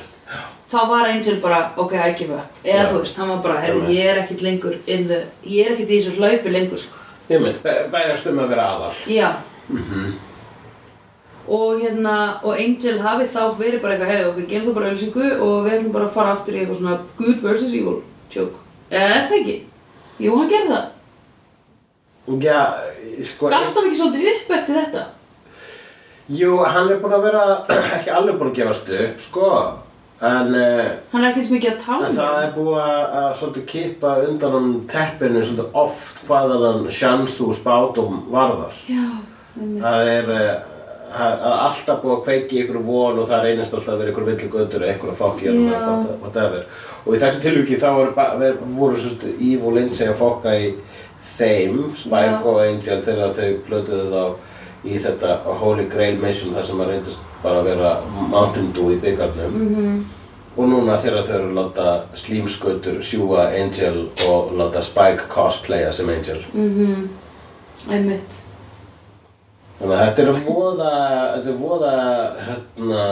[0.69, 2.63] þá var Angel bara, ok, I give up.
[2.63, 2.89] Eða Já.
[2.93, 3.93] þú veist, hann var bara, Alveg.
[3.97, 7.05] ég er ekkit lengur the, ég er ekkit í þessu hlaupi lengur sko.
[7.29, 8.93] Ég mynd, bærast um að vera aðal.
[9.09, 9.31] Já
[11.49, 15.27] og hérna, og Angel hafi þá verið bara eitthvað, heyrðu, ok, gerum þú bara ölsingu
[15.47, 17.99] og við ætlum bara að fara aftur í eitthvað svona good versus evil
[18.33, 19.57] joke eða það ekki?
[20.19, 20.87] Jú, hann gerði það
[22.45, 22.61] Já,
[23.25, 25.05] sko Gafst hann ekki svolítið upp eftir þetta?
[26.39, 27.45] Jú, hann er búin að vera
[27.99, 29.53] ekki alveg búin að gefast upp, sko
[30.19, 33.29] En, uh, Hann er ekki eins mikið að tala en það er búið að, að
[33.39, 39.05] svolítið kippa undan hann teppinu svolítið oft hvað hann sjansu og spátum varðar Já.
[39.55, 40.49] Það er að
[41.13, 44.83] alltaf búið að kveiki ykkur von og það reynist alltaf að vera ykkur villu götur
[44.85, 46.65] eða ykkur að hérna whatever.
[47.07, 50.75] og í þessu tilviki þá ver- voru svo Eve og Lindsay að fokka í
[51.39, 52.43] þeim, Spike Já.
[52.45, 54.35] og Angel þegar þau plötuðu þá
[54.85, 57.97] í þetta Holy Grail Mission þar sem að reyndist bara að vera
[58.31, 60.05] Mountain Dew í byggarnum Mhm.
[60.57, 66.09] og núna þegar þau eru að láta slímskötur sjúga Angel og láta Spike cosplaya sem
[66.09, 67.09] Angel Mhm.
[67.91, 68.43] Einmitt.
[69.79, 70.93] Þannig að þetta er voða,
[71.35, 71.93] þetta er voða,
[72.49, 73.03] hérna,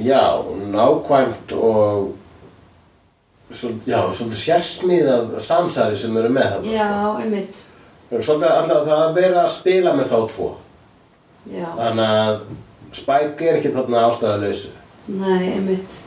[0.00, 0.22] já,
[0.72, 2.06] nákvæmt og,
[3.50, 6.72] svo, já, svolítið sérsmíðað samsæri sem eru með þarna.
[6.78, 6.88] Já,
[7.24, 7.60] einmitt.
[7.60, 8.22] sko.
[8.22, 10.48] Svolítið allavega það að vera að spila með þá tvo.
[11.48, 11.68] Já.
[11.76, 12.40] Þannig að
[12.96, 14.70] Spike er ekki þarna ástæðalausu.
[15.12, 15.98] Nei, einmitt.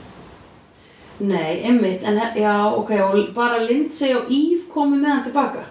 [1.21, 2.03] Nei, einmitt.
[2.03, 5.65] En já, ok, og bara Lindsay og Eve komu með hann tilbaka.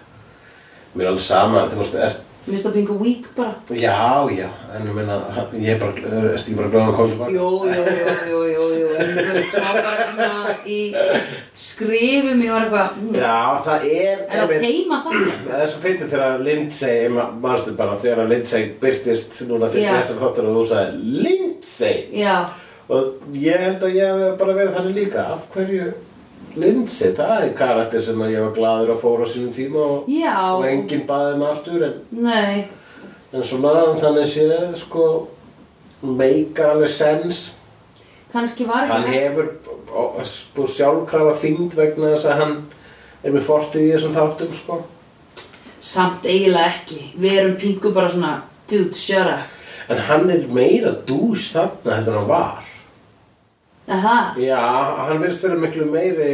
[0.95, 3.51] Mér er alveg sama, þú veist, er, Mér finnst það pinga weak bara.
[3.69, 3.97] já,
[4.33, 5.17] já, en ég meina,
[5.61, 7.33] ég er bara, ertu ekki bara glöðan að koma tilbaka?
[7.35, 8.87] Jú, jú, jú, jú, jú, jú.
[8.97, 10.79] En þú veist, smá bara svona í
[11.67, 15.37] skrifum, ég var eitthvað, hm, Já, það er, er það þeima þannig?
[15.45, 16.97] Það er svo fyndið þegar Lindsay,
[17.45, 19.95] mannstu bara, þegar Lindsay byrtist núna fyrst Já.
[19.99, 22.35] þessar þáttur og þú sagði Lindsay Já,
[22.91, 25.91] og ég held að ég hef bara verið þannig líka af hverju
[26.59, 30.65] Lindsay, það er karakter sem ég var gladur að fóra á sínum tíma og, og
[30.67, 31.97] enginn baði mig aftur en,
[33.31, 34.47] en svona þannig sé
[34.81, 35.07] sko
[36.01, 37.43] meikar alveg sens
[38.33, 39.51] kannski var ekki hann hefur
[40.27, 42.57] sko, sjálfkrafa þyngd vegna þess að hann
[43.21, 44.81] er með fortið í þessum þáttum sko
[45.81, 46.99] Samt eiginlega ekki.
[47.17, 48.35] Við erum pingu bara svona,
[48.69, 49.47] dude, shut up.
[49.89, 52.59] En hann er meira dús þarna en hann var.
[53.91, 54.59] Aha, Já,
[55.07, 56.29] hann verðist vera miklu meiri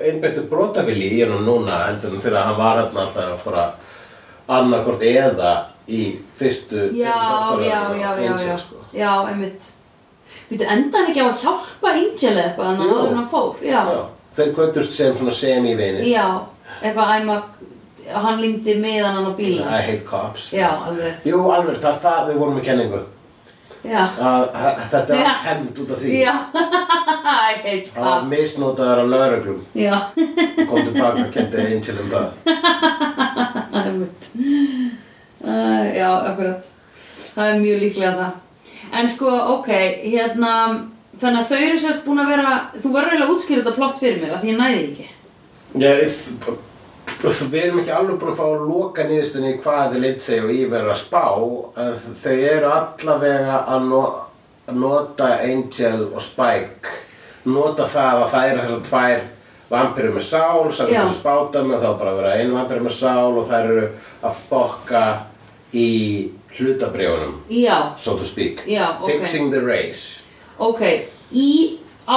[0.00, 3.64] einbættu brotavili í hann núna heldur en þegar hann var hann alltaf bara
[4.50, 5.52] annarkort eða
[5.88, 6.02] í
[6.38, 7.14] fyrstu já,
[7.64, 8.76] já, já, Angel, sko.
[8.94, 9.70] já, einmitt.
[10.50, 12.90] Býtu, enda hann ekki á að hjálpa Angel eitthvað, þannig Jú.
[12.90, 13.80] að áður en hann fór, já.
[14.36, 16.04] Þeir kvöldust sem svona semi-vinir.
[16.06, 16.26] Já,
[16.82, 17.38] eitthvað æma,
[18.26, 19.86] hann lingdi meðan hann á I bílans.
[19.88, 20.50] hate cops.
[20.54, 21.16] Já, alveg.
[21.26, 23.00] Jú, alveg, það, það við vorum með kenningu.
[24.20, 26.08] Að, að, þetta er hemmt út af því.
[27.94, 28.26] cops.
[28.32, 29.60] misnotaður af lauruglum.
[30.68, 32.28] Kom tilbaka og kendi Angel um það.
[35.96, 36.62] já, akkurat.
[37.34, 38.32] Það er mjög líklega það.
[39.00, 39.70] En sko, ok,
[40.04, 40.52] hérna,
[41.20, 43.98] þannig að þau eru sérst búin að vera, þú verður eiginlega að útskýra þetta plott
[44.02, 45.06] fyrir mér, að því ég næði ekki.
[45.80, 45.90] Já,
[46.44, 46.58] þ-
[47.20, 50.78] við erum ekki alveg búin að fá að loka niðurstunni hvað þið Lindsay og Eve
[50.78, 51.24] eru að spá
[51.84, 54.02] en þau eru allavega að no
[54.70, 56.96] að nota Angel og Spike.
[57.50, 59.22] Nota það að það eru þessar tvær
[59.70, 63.48] vampirur með sál sem þessu spátum og þá bara vera einu vampirur með sál og
[63.48, 63.86] þær eru
[64.26, 65.04] að fokka
[65.72, 65.88] í
[66.58, 68.64] hlutabrjónum Já, so to speak.
[68.66, 69.06] Já, ok.
[69.06, 70.20] fixing the race.
[70.58, 70.82] Ok,
[71.32, 72.16] í, á,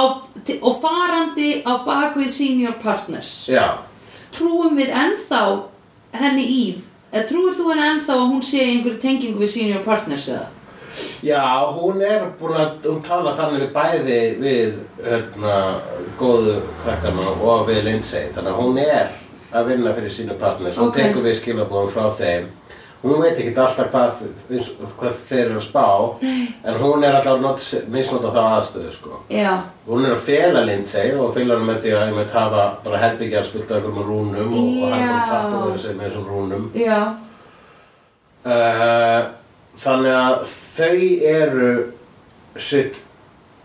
[0.60, 3.46] og farandi á bakvið senior partners.
[3.48, 3.78] Já,
[4.34, 5.40] Trúum við ennþá
[6.18, 10.28] henni Eve, eða trúir þú henni ennþá að hún sé einhverju tengingu við senior partners
[10.34, 10.48] eða?
[11.26, 11.42] Já,
[11.74, 15.54] hún er búin að hún tala þannig við bæði við hérna,
[16.20, 19.08] góðu krakkana og við Lindsay þannig að hún er
[19.54, 20.98] að vinna fyrir sínu partners hún Ok.
[21.00, 22.46] tekur við skilabúðum frá þeim
[23.04, 24.22] hún veit ekki alltaf hvað,
[24.98, 25.86] hvað þeir eru að spá
[26.64, 29.18] en hún er alltaf not, misnóta þá aðstöðu sko.
[29.86, 33.44] Hún er að fela Lindsay og fela hann með því að einmitt hafa bara herbyggjar
[33.44, 36.70] spilt af einhverjum rúnum og, og hann bara tatt og verið sig með þessum rúnum
[38.44, 39.30] Uh,
[39.80, 40.34] þannig að
[40.76, 40.98] þau
[41.30, 41.68] eru
[42.60, 42.98] sitt,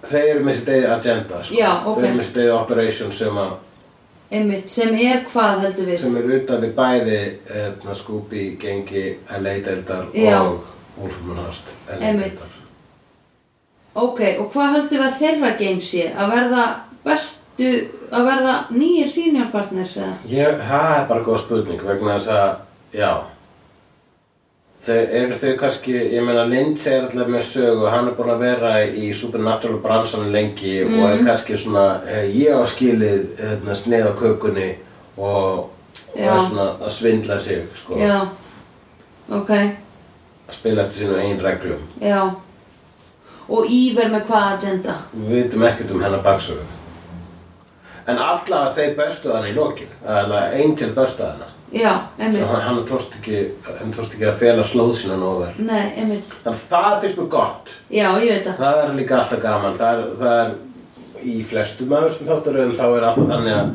[0.08, 1.58] þau eru með sitt eigið agenda sko.
[1.60, 1.98] Já, ok.
[1.98, 3.58] þau eru með sitt eigið operation sem, að,
[4.32, 5.98] einmitt, sem er hvað heldur við?
[6.04, 9.06] sem er utan í bæði etna, Scooby, Gengi,
[9.40, 10.38] LA deildar Já.
[10.44, 10.68] og
[11.00, 12.56] Wolfman Hart LA deildar.
[14.00, 16.06] Ok, og hvað heldur við að þeirra game sé?
[16.16, 16.68] Að verða
[17.04, 17.72] bestu,
[18.12, 20.14] að verða nýjir senior partners eða?
[20.30, 22.56] Ég, það er bara góð spurning vegna þess að,
[22.96, 23.12] já
[24.80, 28.40] Þau eru þau kannski, ég meina Lindsay er alltaf með sögu, hann er búinn að
[28.46, 31.20] vera í supernatural bransanum lengi og Mhm.
[31.20, 34.76] er kannski svona, eh, ég á skilið hérna, sneið á kökunni
[35.18, 35.70] og, og
[36.16, 36.34] Já.
[36.34, 38.22] er svona að svindla sig, sko, Já,
[39.32, 41.80] ok, að spila eftir sínum einn reglum.
[42.02, 42.32] já.
[43.50, 44.96] Og Eve er með hvað agenda?
[45.18, 46.64] Við vitum ekkert um hennar baksögu.
[48.08, 51.46] En allavega þeir bestu hana í lokin, eða Angel bestu hana.
[51.72, 52.42] Já, einmitt.
[52.50, 53.42] hann, hann tókst ekki,
[53.80, 55.66] hann tókst ekki að fela slóð sína nógu vel.
[55.68, 56.32] Nei, einmitt.
[56.44, 57.74] Þannig að það finnst mér gott.
[57.94, 58.58] Já, ég veit það.
[58.64, 59.78] Það er líka alltaf gaman.
[59.78, 60.56] Það er, það er
[61.30, 63.72] í flestum af þessum þáttaröðum þá er alltaf þannig að,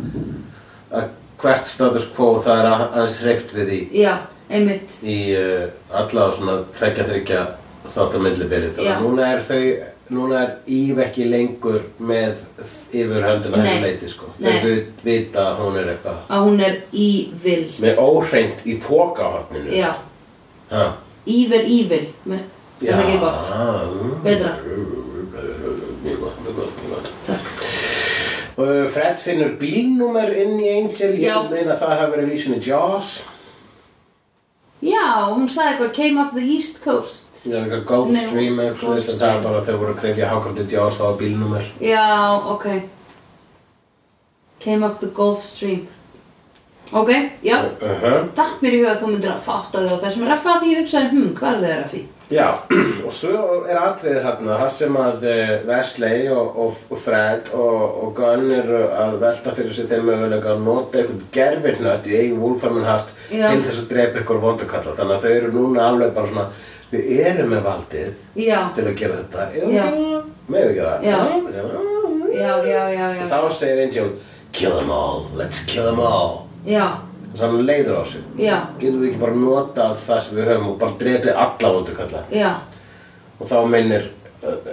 [0.98, 1.08] að
[1.44, 4.14] hvert status quo það er að- aðeins hreift við í, Já,
[4.50, 4.94] einmitt.
[5.04, 7.42] í uh, alla svona tvekja þryggja
[7.94, 8.70] þáttarmyndlibili.
[8.74, 9.60] Þannig að núna er þau,
[10.10, 12.34] núna er Ív ekki lengur með
[12.92, 13.66] yfirhöndina Nei.
[13.66, 14.26] þessu leiti sko.
[14.40, 17.64] Þau vit- vita að hún er eitthvað Að hún er evil.
[17.80, 19.70] með óhreint í pókahotninu.
[19.72, 19.94] Já,
[20.70, 20.92] Ha.
[21.26, 22.06] evil, evil.
[22.24, 22.40] Me-
[22.82, 24.24] Er það ekki gott?
[24.24, 24.52] Betra.
[26.04, 27.08] Mjög gott, mjög gott, mjög gott.
[27.26, 27.46] Takk.
[28.92, 33.22] Fred finnur bílnúmer inn í Angel, ég meina að það hafi verið vísun í Jaws.
[35.04, 37.42] Já, hún sagði eitthvað came up the east coast.
[37.44, 39.42] Er eitthvað Gulfstream Nei, eitthvað en það Gulfstream.
[39.44, 41.66] bara að þeir voru að krefja hákvæmdi Jaws á bílnúmer.
[41.84, 42.06] Já,
[42.54, 42.66] ok.
[44.64, 45.86] Came up the Gulf Stream.
[46.92, 47.10] Ok,
[47.42, 47.58] já.
[47.82, 48.34] Uh -huh.
[48.34, 50.80] Datt mér í huga að þú myndir að fatta þig á þessum raffa því ég
[50.80, 52.06] hugsaði, hm, hvað er það raffi?
[52.32, 52.54] Já,
[53.06, 57.82] og svo er atriðið þarna, þar sem að eh, Wesley og, og, og Fred og,
[58.00, 62.40] og Gunn eru að velta fyrir sér þeim mögulega að nota einhvern gerfirnött í eigin
[62.40, 63.50] Wolfram Hart Já.
[63.50, 64.96] til þess að drepa ykkur vondukalla.
[64.96, 66.46] Þannig að þau eru núna alveg bara svona,
[66.94, 69.48] við erum með valdið Já, til að gera þetta.
[70.48, 71.08] Við gera það?
[71.08, 71.18] Já.
[72.34, 73.24] já, já, já, já.
[73.30, 74.12] Þá segir Angel,
[74.56, 76.46] kill them all, let's kill them all.
[76.64, 76.86] Já,
[77.34, 78.22] Og þannig leiður á sig.
[78.38, 82.20] já, Getum við ekki bara notað það sem við höfum og bara drepið alla vondukalla?
[82.30, 82.52] já,
[83.40, 84.04] og þá minnir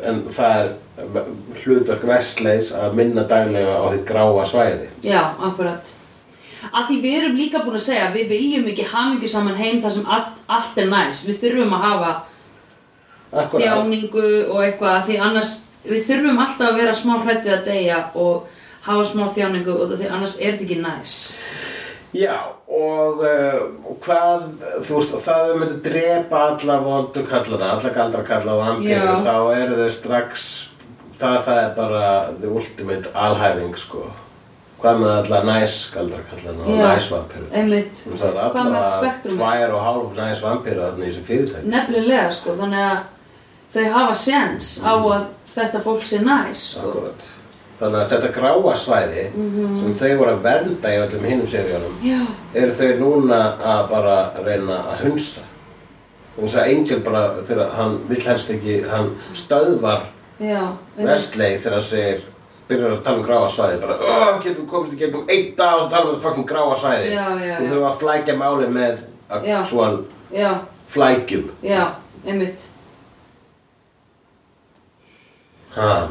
[0.06, 0.70] en það er
[1.64, 5.94] hlutverk Westleys að minna daglega á því gráa svæði já, akkurat.
[6.72, 9.80] Að því við erum líka búin að segja að við viljum ekki hamingju saman heim
[9.82, 11.24] þar sem allt, allt er næs.
[11.26, 12.12] Við þurfum að hafa
[13.32, 15.54] Akkurat, þjáningu og eitthvað því annars,
[15.88, 18.46] við þurfum alltaf að vera smá hrætt við að deyja og
[18.86, 21.16] hafa smá þjáningu og því annars er þetta ekki næs.
[22.14, 24.48] Já og, uh, hvað
[24.88, 29.16] þú veist, það þau myndu drepa alla vondu kallana, alla galdra kalla ampiru, Já.
[29.24, 30.50] þá eru þau strax
[31.22, 32.10] það, það er bara
[32.42, 34.10] the ultimate alhæfing sko
[34.82, 38.00] hvað með alla næs galdra kallana og næs vampiru Einmitt.
[38.10, 42.88] það er alla tvær og hálf næs vampiru þarna í þessu fyrirtæki Nefnilega sko, þannig
[42.88, 43.04] að
[43.76, 46.90] þau hafa séns á að þetta fólk sé næs sko.
[46.90, 47.30] Akkurat.
[47.82, 49.78] Þannig að þetta gráa svæði Mhm.
[49.78, 52.20] sem þau voru að vernda í öllum hinnum seríunum Já,
[52.54, 55.42] eru þau núna að bara reyna að hunsa.
[56.38, 60.04] Þannig að Angel bara, þegar hann vill helst ekki, hann stöðvar
[60.40, 60.60] einmitt.
[60.98, 62.22] Westley þegar hann segir,
[62.70, 65.82] byrjar að tala um gráa svæði, bara, oh, getum við komist í gegnum einn dag
[65.82, 67.12] og tala um þetta fucking gráa svæði.
[67.18, 69.00] Þú þurfum að flækja máli með
[69.44, 69.60] Já.
[69.62, 70.54] actual Já,
[70.88, 71.50] flækjum.
[71.64, 71.88] já,
[72.28, 72.68] einmitt.
[75.76, 76.08] Ha.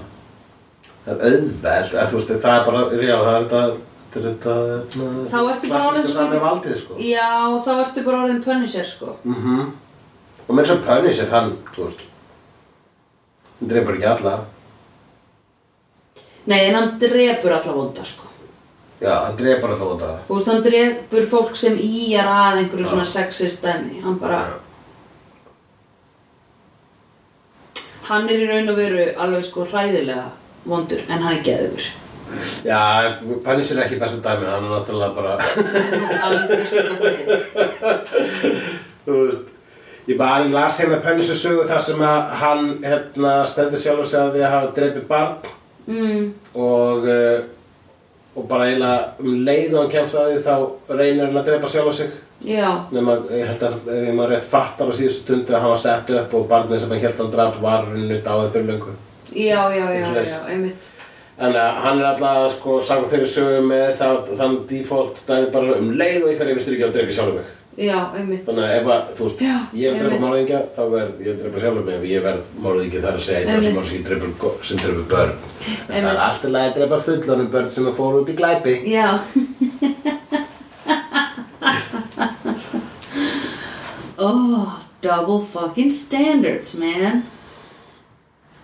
[1.04, 3.60] Það er auðveld, þú veist, það er bara, já, það er þetta,
[4.20, 4.54] er þetta,
[5.30, 6.96] Þá ertu bara orðin sko.
[7.00, 9.14] Já, og þá ertu bara orðin Punisher sko.
[9.24, 9.60] Mhm.
[10.46, 12.02] Og með þess að Punisher, hann, þú veist,
[13.60, 14.34] hann dreipur ekki alla.
[16.50, 18.26] Nei, en hann drepur alla vonda sko.
[19.00, 20.10] Já, hann dreipur alla vonda.
[20.28, 24.02] Þú veist, hann drepur fólk sem íjar að einhverju svona sexist dæmi.
[24.04, 24.42] Hann bara,
[28.10, 30.28] hann er í raun og veru alveg sko hræðilega
[30.64, 31.86] vondur, en hann er geðugur.
[32.64, 32.80] Já,
[33.44, 35.32] Punisher er ekki besta dæmi, hann er náttúrulega bara,
[36.70, 36.82] sko
[39.06, 39.48] þú veist,
[40.08, 44.32] Ég bara las hérna Pönnisu sögu þar sem að hann hérna stendur sjálfur sig að
[44.34, 45.50] því að hafa dreipið barn.
[45.86, 47.38] Mm, og, uh,
[48.34, 51.70] og bara eiginlega um leið og hann kemst að því þá reynir hann að dreipa
[51.70, 52.16] sjálfur sig.
[52.40, 55.82] Já, nema ég held að ef maður rétt fattar á síðustu stundu að hann var
[55.84, 58.96] sett upp og barnið sem hann held að hann draf var runnu dáið fyrir löngu
[59.34, 60.90] já, já, já, já, einmitt.
[61.40, 65.78] En uh, hann er alltaf sko samkvæmt þeirri sögu með það, þann default dæmi bara
[65.78, 67.48] um leið og ég fer yfir styrkja og dreipi sjálfur mig.
[67.80, 68.42] Já, einmitt.
[68.44, 70.20] Þannig að ef að, þú veist, Já, ég er að einmitt.
[70.26, 73.54] málingja, þá verð ég að drepa sjálfur mig ef ég verð málingja þar að segja
[73.54, 73.86] Einmitt.
[73.92, 75.32] sem drepa, go- sem drepa börn.
[75.88, 78.74] En það er alltaf leið að drepa fullonum börn sem að fóru út í glæpi.
[78.90, 79.08] Já.
[84.22, 87.24] Oh, double fucking standards, man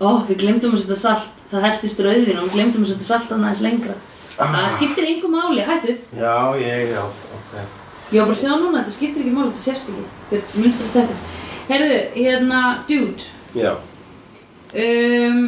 [0.01, 1.33] Oh, við glemdum að setja salt.
[1.51, 3.97] Það heldist rauðvin og við glemdum að setja salt aðeins lengra.
[4.37, 5.95] Það skiptir engu máli, hættu.
[6.19, 7.03] Já, ég, já,
[7.39, 7.53] ok.
[8.13, 10.09] Ég var bara að sjá núna, þetta skiptir ekki máli, þetta sést ekki.
[10.31, 11.21] Þetta er munstur að teppi.
[11.71, 13.31] Herðu, hérna, dude.
[13.57, 13.71] Já,
[14.85, 15.47] um,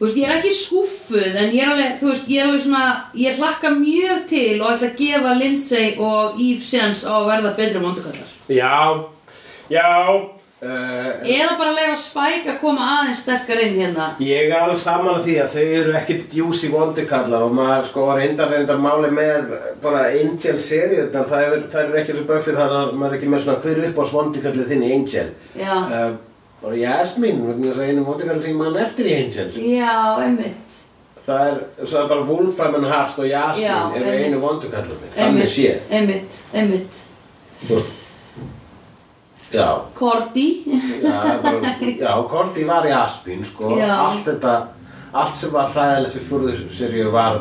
[0.00, 2.62] Þú veist, ég er ekki skúffuð en ég er alveg, þú veist, ég er alveg
[2.64, 2.84] svona
[3.20, 7.50] ég hlakka mjög til og ætla að gefa Lindsay og Eve séns á að verða
[7.58, 8.78] betri mondukallar já,
[9.68, 9.90] já
[10.62, 14.08] uh, eða bara leifa Spike að koma aðeins sterkar inn hérna.
[14.24, 18.08] Ég er alveg saman að því að þau eru ekkit djúsi vondikallar og maður sko
[18.18, 22.56] reyndar reyndar máli með bara Angel seríu það er, það er ekki eins og Buffy
[22.58, 25.28] þar að maður er ekki með svona hver upp á svondikallið þinn í Angel?
[25.60, 26.10] Já, uh,
[26.60, 29.48] bara Jasmine vegna þess að einu vondikall sem ég man eftir í Angel.
[29.64, 29.94] Já,
[30.26, 30.76] einmitt.
[31.20, 34.26] Það er, svo er bara Wolfram and Hart og Jasmine eru einmitt.
[34.28, 35.74] einu vondikallar þannig Einmitt, sé.
[35.92, 37.00] einmitt, einmitt.
[37.68, 37.99] Veist,
[39.52, 39.68] já.
[39.94, 40.48] Cordy
[42.00, 43.72] Já, Korti var í Aspin sko.
[43.80, 44.54] Allt þetta
[45.12, 47.40] allt sem var hræðilegt við fyrðu seríu var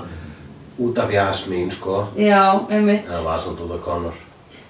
[0.79, 2.07] út af Jasmín sko.
[2.17, 3.05] Já, einmitt.
[3.09, 4.17] Það var samt út af Connor.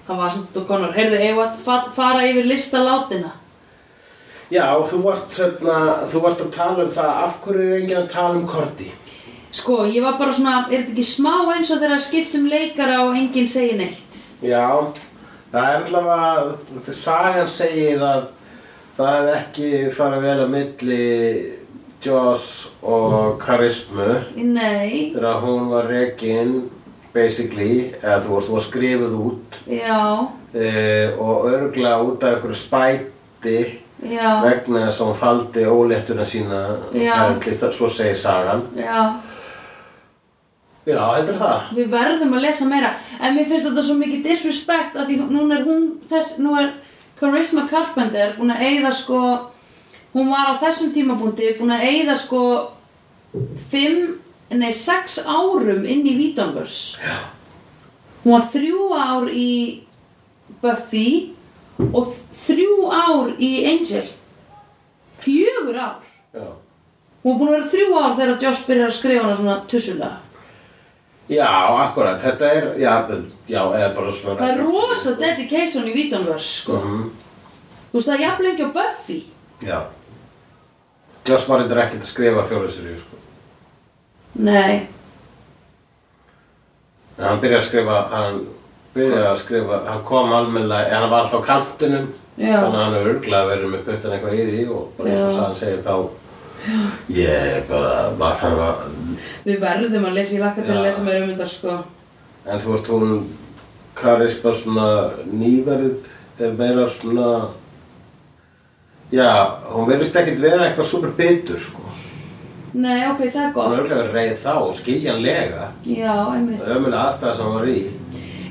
[0.08, 3.30] Það var samt og konur Heyrðu, eigum við að fa- fara yfir lista látina
[4.50, 5.74] Já, þú varst, hérna,
[6.10, 8.88] þú varst að tala um það af hverju er enginn að tala um Korti?
[9.54, 13.14] Sko, ég var bara svona, er þetta ekki smá eins og þegar skiptum leikara og
[13.18, 14.18] enginn segir neitt?
[14.42, 14.66] Já,
[15.52, 18.28] það er allavega sagan segir að
[18.98, 21.06] það hefði ekki farið vel að milli
[22.00, 22.44] Joss
[22.80, 24.08] og Karismu.
[24.40, 26.54] Nei, þegar hún var rekin
[27.12, 29.58] basically, eða þú veist, þú var skrifuð út.
[29.68, 30.00] Já,
[30.54, 30.70] e,
[31.20, 33.58] og örgla út af einhverju spæti
[34.00, 36.62] já, vegna þess að hún faldi óléttuna sína
[36.96, 37.18] Já.
[37.74, 38.64] svo segir sagan.
[38.78, 39.20] Já
[40.88, 41.72] Já, heldur það.
[41.76, 42.94] Við verðum að lesa meira.
[43.20, 46.70] En mér finnst þetta svo mikið disrespect að því núna er hún þess, nú er
[47.20, 49.18] Charisma Carpenter búin að eyða sko
[50.14, 52.44] hún var á þessum tímabúndi búin að eyða sko
[53.70, 54.16] fimm,
[54.56, 56.96] nei sex árum inn í Vítanvers
[58.24, 59.50] hún var þrjú ár í
[60.64, 61.34] Buffy
[61.92, 64.02] og þrjú ár í Angel.
[65.20, 66.02] Fjögur ár.
[66.34, 66.48] Já,
[67.22, 70.29] hún var búin að vera þrjú ár þegar Josh byrjar að skrifa hana svona tussulega
[71.30, 71.48] já
[71.84, 72.92] akkurat, þetta er já,
[73.48, 76.78] já, eða bara svona Það er rosa dedication í Vítanvers sko.
[76.80, 77.10] Mhm.
[77.90, 79.18] Þú veist það er jafn lengi á Buffy
[79.66, 79.78] Já
[81.28, 83.16] Joss var eitthvað ekkert að skrifa fjóðlisri sko.
[84.40, 84.86] Nei,
[87.18, 88.38] en hann byrjaði að skrifa hann
[88.94, 92.06] byrjaði að skrifa, hann kom almennilega en hann var alltaf á kantinum
[92.40, 92.54] Já.
[92.62, 95.34] þannig að hann er örglega verið með puttan eitthvað í því og bara eins og
[95.36, 95.94] sagan segir þá
[97.14, 98.80] ég bara, maður þarf að
[99.44, 101.78] við verðum að lesa, ég lakka til að lesa meira um þetta sko.
[102.46, 103.16] En þú veist, hún
[104.00, 104.90] Karis bara svona
[105.28, 106.10] nýverið
[106.40, 107.30] er meira svona
[109.10, 111.82] Já, hún verðist ekkert vera eitthvað super bitur, sko.
[112.78, 115.64] Nei, ok, það er Hún gott er örgulega reið þá og skiljanlega.
[115.90, 116.62] Já, einmitt.
[116.62, 117.80] Ömulega aðstæða sem hún var í.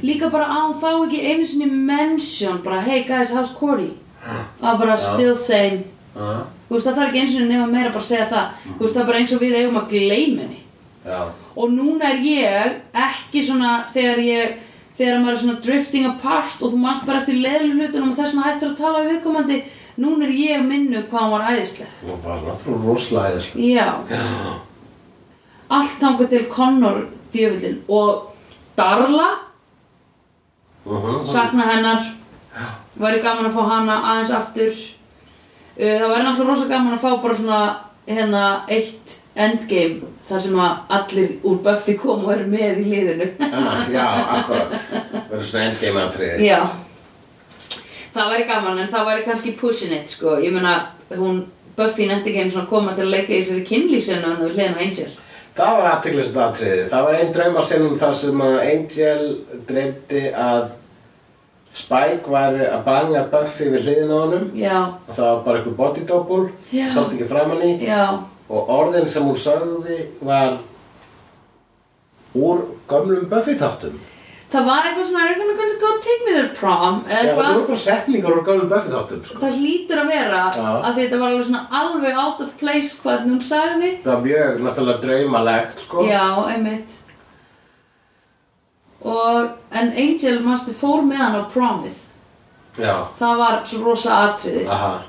[0.04, 3.94] Líka bara að hún fá ekki einu sinni mention bara, hey guys, how's Corey?
[4.60, 5.86] Að bara still same.
[6.16, 8.58] Já, Þú veist, það þarf ekki einu sinni nema meira bara að segja það.
[8.70, 10.60] Þú veist, það er bara eins og við eigum að gleyma henni.
[11.10, 11.20] Já,
[11.56, 14.58] og núna er ég ekki svona þegar ég
[15.00, 18.34] þegar maður er svona drifting apart og þú manst bara eftir leðlu hlutunum og þess
[18.34, 19.60] vegna hættur að tala við viðkomandi
[20.04, 21.94] núna er ég að minna hvað hann var æðisleg.
[22.04, 24.54] Hún var náttúrulega rosalega æðislega já, Já,
[25.80, 27.02] allt þangað til Connor
[27.34, 28.36] djöfullin og
[28.80, 29.30] Darla
[30.86, 32.06] mhm, sakna hennar.
[33.00, 34.72] Væri gaman að fá hana aðeins aftur.
[34.72, 34.99] Uh,
[35.80, 37.60] það væri náttúrulega rosa gaman að fá bara svona
[38.10, 43.30] hérna eitt endgame þar sem að allir úr Buffy kom og eru með í liðinu.
[43.48, 44.06] Ah, Já,
[44.40, 44.76] akkurat.
[45.30, 46.50] Verður svona endgame atriði.
[46.50, 46.60] Já.
[48.10, 50.36] Það væri gaman en það væri kannski pushing it sko.
[50.42, 50.76] Ég meina
[51.16, 51.46] hún
[51.80, 54.76] Buffy ekki einu svona koma til að leika í þessari kynlífsinu en það við hliðin
[54.76, 55.10] á Angel.
[55.60, 56.84] Það var aðtiklislega atriði.
[56.90, 57.64] Það var einn drauma
[58.00, 59.24] þar sem að Angel
[59.70, 60.68] dreymdi að
[61.74, 64.48] Spike var að banga Buffy við hliðin á honum.
[65.08, 67.72] Og það var bara einhver body double sátt ekki framan í.
[67.86, 70.58] Já, og orðin sem hún sagði var
[72.36, 73.98] úr gömlum Buffy þáttum.
[74.50, 77.04] Það var eitthvað svona Are you gonna go- go take me to the prom?
[77.06, 79.40] Eða Já, það voru bara setningar úr gömlum Buffy þáttum sko.
[79.44, 80.40] Það hlýtur að vera
[80.90, 83.92] að þetta var alveg svona alveg out of place hvað hún sagði.
[84.04, 86.06] Það var mjög náttúrulega draumalegt sko.
[86.10, 86.98] Já, einmitt
[89.02, 91.98] og en Angel mástu fór með hann á promið
[92.80, 94.62] Já, það var svo rosa atriði.
[94.72, 95.02] Aha.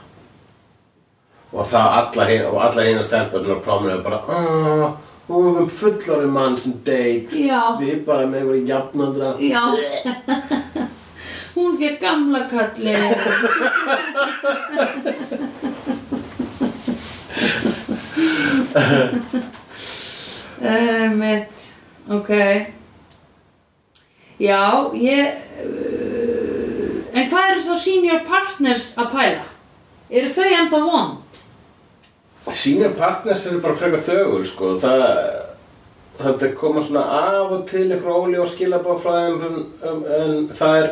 [1.52, 4.90] Og það alla hin, og alla hina stelpunum á próminu bara "Ah,
[5.28, 7.28] Hún var fullorinn mann sem date.
[7.38, 7.76] Já.
[7.78, 9.34] Við bara með einhverju jafnaldra.
[9.38, 9.62] Já.
[11.54, 12.94] Hún fekk gamla kalli
[20.60, 21.74] uh, Mitt.
[22.08, 22.30] Ok
[24.50, 29.46] Já, ég uh, En hvað eru svo senior partners að pæla?
[30.10, 31.40] Eru þau ennþá vond?
[32.50, 34.74] Senior partners eru bara frekar þögul sko.
[34.82, 35.06] það
[36.20, 40.90] þetta koma svona af og til ykkur óli og en, en, en það er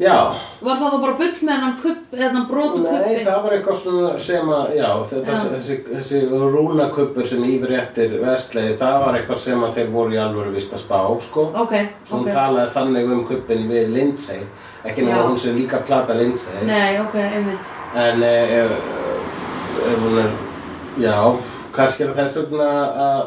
[0.00, 3.24] já, Var það þá bara bull með hennan kupp, eða brotu nei kuppi?
[3.26, 5.44] það var eitthvað svona sem að já, þetta, Já.
[5.52, 6.20] Þessi, þessi
[6.56, 10.82] rúnakuppur sem yfirréttir vestlegi, það var eitthvað sem að þeir voru í alvöru vist að
[10.84, 11.46] spá sko.
[11.64, 11.74] Ok,
[12.08, 14.42] svo hún ok talaði þannig um kuppin við Lindsay
[14.84, 18.70] ekki nema hún sem líka plata Lindsay Nei, ok, einmitt En eh, ef,
[19.92, 20.30] ef hún er,
[21.04, 21.16] já,
[21.76, 22.68] kannski er þess vegna
[23.04, 23.22] að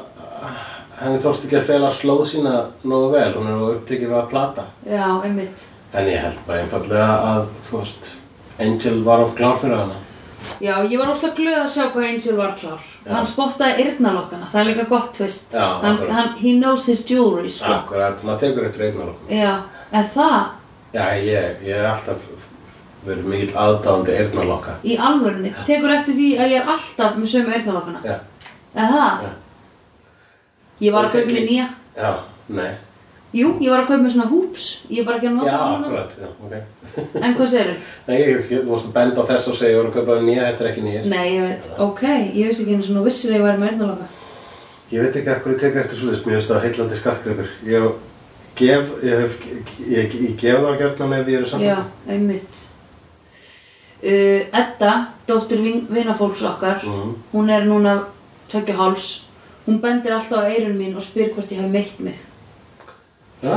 [1.04, 2.56] henni tókst ekki að fela slóð sína
[2.88, 4.64] nógu vel, hún er upptekið við að plata.
[4.88, 5.66] Já, einmitt
[5.96, 8.10] En ég held bara einfallega að, þú veist,
[8.60, 10.02] Angel var of klár fyrir hana.
[10.62, 13.12] Já, ég var óslega glöð að sjá hvað Angel var klár Já.
[13.12, 17.50] Hann spottaði yrnalokkana, það er líka gott tvist Já, hann, hann, He knows his jewelry,
[17.52, 19.34] sko Akkurat, maður tekur eftir okkur.
[19.34, 19.56] Já,
[19.92, 20.38] en það,
[20.96, 22.30] Já, ég, ég er alltaf
[23.06, 24.78] verið mikill aðdáðandi eyrnalokka.
[24.84, 28.18] í alvörunni Tekur eftir því að ég er alltaf með sömu yrnalokkana Já,
[28.76, 29.32] En það, Já.
[30.86, 32.14] ég var að kaupa mér nýja já,
[32.48, 32.72] nei.
[33.36, 35.58] Jú, ég var að kaupa mér svona hoops Ég er bara ekki að nota Já,
[35.60, 35.88] hana.
[35.88, 37.16] akkurat, já, ok.
[37.20, 37.78] En hvað segirðu?
[38.08, 40.20] Nei, ég, ég, þú varst að benda á þess og segja, ég voru að kaupa
[40.24, 41.02] nýja, þetta er ekki nýja.
[41.12, 42.04] Nei, ég veit, ok,
[42.40, 44.08] ég vissi ekki einu svona vissir að ég væri með yrnalokka
[44.94, 47.50] Ég veit ekki hvað ég teka eftir svoleiðis, mér finnst það heillandi skartgripur.
[47.66, 47.88] Ég
[48.56, 49.36] gef, ég hef,
[49.90, 51.66] ég, ég gef það gjarnan ef ég er saman.
[51.66, 51.78] Já,
[52.16, 52.60] einmitt
[54.06, 54.94] uh, Edda,
[55.28, 57.16] dóttir vin, vinafólks okkar Mhm.
[57.34, 57.98] Hún er núna
[58.52, 59.26] tökja háls
[59.66, 62.16] Hún bendir alltaf á eirun mín og spyr hvort ég hef meitt mig
[63.44, 63.56] Já,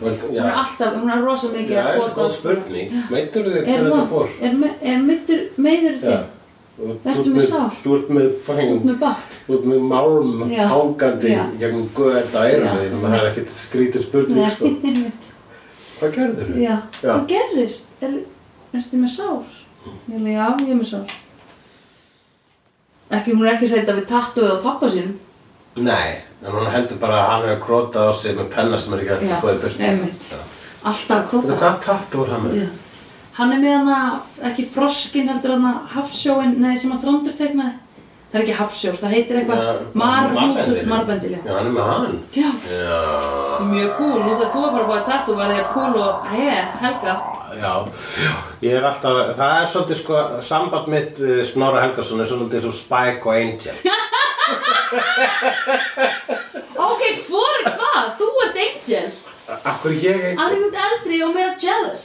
[0.00, 0.42] vel, já.
[0.42, 2.92] Hún er alltaf, hún er rosa mikið Já, að þetta er pota góð spurning.
[3.10, 4.28] Meitur þig Er, hvernig þetta það- fór?
[4.40, 6.00] er, me- er meittur, meður Já.
[6.06, 6.24] þig?
[6.76, 7.70] Þú- ert með sár?
[7.84, 9.80] Þú ert með fæn, með bátt þú ert með
[10.72, 11.44] hangandi Já.
[11.58, 12.80] gegnum göð á eyrunni Já.
[12.84, 14.64] þínum, það er ekkert skrítir spurning, Nei, sko.
[14.86, 15.30] einmitt.
[16.00, 16.56] Hvað gerður þú?
[16.60, 17.12] Já, Já.
[17.12, 17.84] hvað gerðist?
[18.02, 18.12] Er,
[18.76, 19.44] ertu með sár?
[19.86, 21.16] Ég alveg, já, ég er með sár
[23.10, 25.12] Ekki, hún er ekki að segja þetta við tattuð á pappa sínum
[25.76, 29.04] Nei, en hún heldur bara að hann hefur krótað á sig með penna sem er
[29.04, 30.34] ekki Já, að fóði burt.
[30.86, 32.58] Alltaf að Þetta króta hvað tattu var hann með?
[32.60, 32.68] Já.
[33.36, 33.96] Hann er með hana,
[34.50, 37.74] ekki froskin heldur hana hafsjóin, nei sem að þrándur teknaði
[38.26, 40.80] Það er ekki hafsjór, það heitir eitthvað marbendil.
[40.90, 42.16] marbendil, já Já, hann er með hann.
[42.34, 42.48] Já,
[43.70, 46.48] mjög cool, nú þarfst þú að fara að fá að tattu að cool og he,
[46.82, 47.14] Helga
[47.56, 47.72] Já,
[48.66, 52.76] ég er alltaf, það er svolítið sko, samband mitt við Snorra Helgason er svolítið og
[52.76, 53.78] Spike og Angel.
[56.86, 58.04] Ok, hvor er hvað?
[58.20, 59.08] Þú ert angel
[59.72, 62.04] Akkur er ég Að því þú ert eldri og meira jealous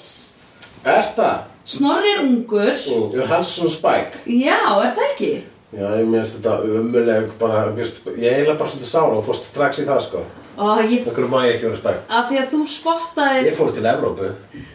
[0.86, 1.38] Er það?
[1.72, 4.16] Snorri er ungur Mm, er hans svona Spike?
[4.26, 5.32] Já, er það ekki?
[5.72, 9.46] Já, ég minnst þetta umuleg, bara, viðst, ég er eiginlega bara svolítið sára og fórst
[9.54, 10.20] strax í það sko.
[10.60, 12.04] Ó, ég, Akkur má ég ekki vera Spike?
[12.12, 14.28] að því að þú spottaði Ég fór til Evrópu.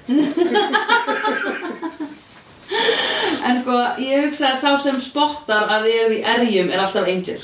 [3.46, 7.06] En sko, ég hugsa að sá sem spottar að þið eruð í erjum er alltaf
[7.12, 7.38] Angel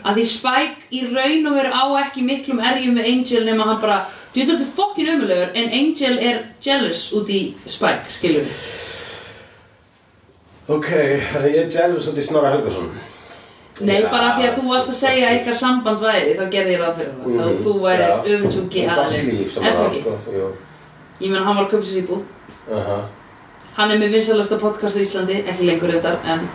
[0.00, 3.80] Að því Spike í raun og veru á ekki miklum erjum við Angel nema hann
[3.82, 4.00] bara
[4.30, 8.68] Þú veit þetta fokkin umulegur en Angel er jealous út í Spike, skilur við
[10.70, 12.90] Ok, þannig að ég er jealous út í Snorra Helgason.
[13.80, 16.74] Nei, Já, bara því að þú varst að segja að ykkar samband væri þá gerði
[16.76, 18.12] ég ráð fyrir það Mhm, þá þú væri já.
[18.34, 20.00] öfundsjúki Og gott aðalinn líf sem Er það það ekki?
[20.00, 20.12] sko.
[20.36, 20.46] Jú.
[21.24, 22.22] Ég menn hann var að köpa sér íbúð
[22.78, 22.98] Aha.
[23.76, 26.48] Hann er með vinsalasta podcast á Íslandi, ekki lengur þetta en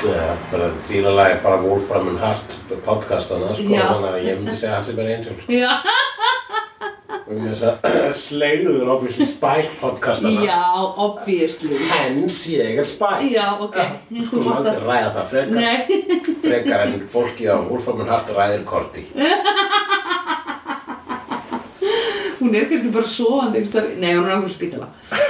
[0.00, 2.54] Já, bara fílalega bara Wolfram and Hart
[2.86, 3.82] podcastana, sko, Já.
[3.90, 5.36] þannig að ég myndi segja hans er bara Angel.
[5.42, 5.52] sko.
[5.62, 5.72] Já,
[7.30, 7.84] Um þess að
[8.24, 10.40] slegður obviously Spike podcastana.
[10.42, 10.56] já,
[11.04, 13.28] obviously Hens ég er Spike.
[13.30, 13.76] Já, ok,
[14.10, 15.60] Við skulum aldrei ræða það frekar.
[15.60, 16.00] Nei,
[16.48, 19.04] Frekar en fólki á Wolfram and Hart ræðir korti.
[22.40, 23.60] Hún er kannski bara svoandi
[24.00, 24.88] Nei, hún er á spítala.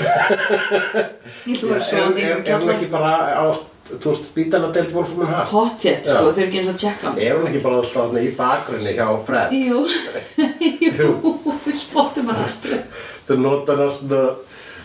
[1.47, 3.47] Ég ætla að vera er, svoandi er, er hún ekki bara á
[3.91, 5.51] þú veist, spítaladelt Wolfman Hart?
[5.51, 6.13] Hotjet, Já.
[6.15, 9.09] sko, þau eru ekki eins að checka er hún ekki bara alltaf í bakgrunni hjá
[9.27, 9.57] Fred?
[9.57, 9.81] Jú,
[10.87, 11.11] jú,
[11.67, 12.55] við spottum hann
[13.27, 14.23] þau notar það svona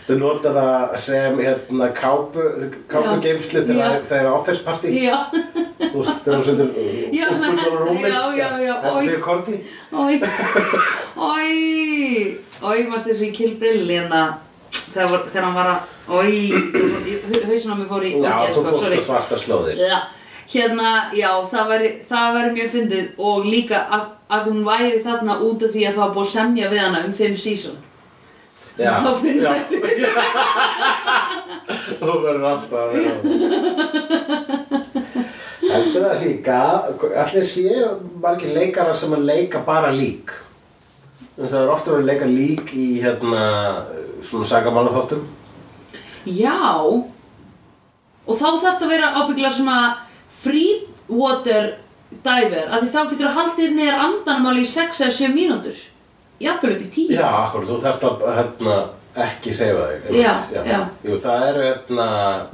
[0.06, 2.44] þau notar það sem hérna kápu,
[2.90, 3.22] kápu Já.
[3.24, 3.66] geimslu Já.
[3.70, 4.92] þegar það er office party.
[5.02, 6.46] Já, þú veist, þegar þú
[7.40, 8.06] svona úlpuna á rúmið.
[8.06, 9.10] já, já, já, þetta oj.
[9.10, 9.58] er korti
[11.16, 14.20] oi Oi, oi, mást þessu í Kill Bill hérna
[14.92, 16.34] þegar, hann var að Oi,
[17.48, 18.98] hausin á mig fór í já, ok, þú sko, fórst sorry.
[19.00, 19.76] að svarta slóðir.
[19.82, 19.96] Já,
[20.52, 20.88] hérna,
[21.18, 25.60] já, það væri, það væri mjög fyndið og líka að, að hún væri þarna út
[25.66, 27.78] af því að það var búið að semja við hana um fimm sísón.
[28.78, 29.60] já, Þá finnst það
[32.06, 33.12] þú verður alltaf að vera
[35.66, 36.30] heldur það að sé
[37.24, 37.86] allir séu
[38.22, 40.30] margir leikarar sem að leika bara lík
[41.36, 43.42] það er ofta verið að leika lík í hérna
[44.24, 45.26] svona sagamálaþáttum
[46.26, 46.56] Já,
[48.26, 49.80] og þá þarf þetta að vera ábyggla svona
[50.42, 51.76] free water
[52.10, 55.78] diver, af því þá getur þú haldið neðar andanum alveg í 6 eða 7 mínútur.
[56.42, 57.14] Jafnvel upp í 10.
[57.16, 58.76] Já, akkur, þú þarft að hérna,
[59.26, 60.34] ekki hreyfa þig einmitt, Já,
[60.66, 60.80] já.
[61.06, 62.08] Jú, það eru hérna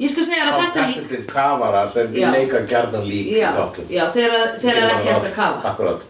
[0.05, 2.29] Ég skal segja að þetta lík, kompetitiv kafarar, þeir Já.
[2.37, 5.73] leika gjarnan lík í já, þáttum já, þegar þegar er ekki hægt að kafa.
[5.73, 6.07] Akkurat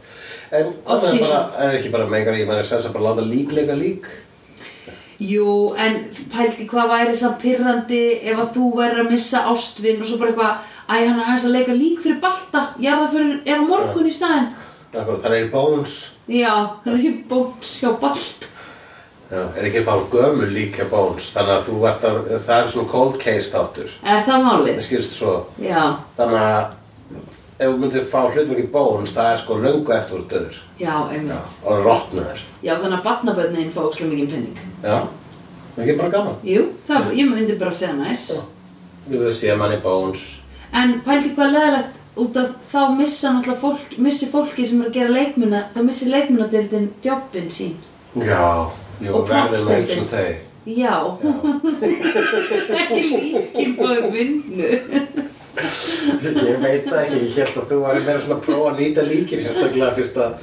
[0.52, 3.76] En það er, er ekki bara megar í, maður er að bara láta lík leika
[3.78, 4.10] lík
[5.22, 6.00] Jú, en
[6.32, 10.32] pældi hvað væri samt pirrandi ef að þú væri að missa ástvinn og svo bara
[10.32, 14.14] eitthvað, æ, hann er aðeins að leika lík fyrir balta, jarðaförin er á morgun í
[14.16, 14.48] staðinn.
[14.92, 15.92] Akkurat, það er í Bones
[16.28, 16.50] Já,
[16.84, 18.48] hann er í bóns hjá balt.
[19.30, 22.68] já, Er ekki bara gömul lík hjá Bones Þannig að þú ert að, það er
[22.74, 24.74] svona cold case þáttur Er það málið?
[24.74, 25.32] Það skilst svo
[25.64, 25.80] Já,
[26.18, 27.22] Þannig að
[27.62, 30.86] ef þú myndir fá hlutverk í Bones það er sko löngu eftir úr döður já,
[30.86, 31.56] Já, einmitt.
[31.64, 34.58] og rotnaður Já, þannig að batnaböndin fá ókslega mikið penning.
[34.82, 34.98] Já,
[35.78, 38.26] ekki bara gaman Jú, það, ég myndi bara að segja næs.
[39.08, 40.22] Við höfum séð manni Bones
[40.72, 44.96] En pældi hvað leðilegt út af þá missa náttúrulega fólk, missi fólki sem er að
[44.98, 47.74] gera leikmuna, þá missi leikmunadeildin jobbin sín.
[48.16, 48.68] Já,
[49.00, 49.76] jú, Og verðum poppstundin.
[49.82, 50.32] eins og þau
[50.62, 50.94] Já,
[52.78, 54.68] ekki líkin fóðu vinnu.
[55.52, 59.02] Ég veit það ekki, ég held að þú væri meira svona að prófa að nýta
[59.04, 60.36] líkir sérstaklega fyrst að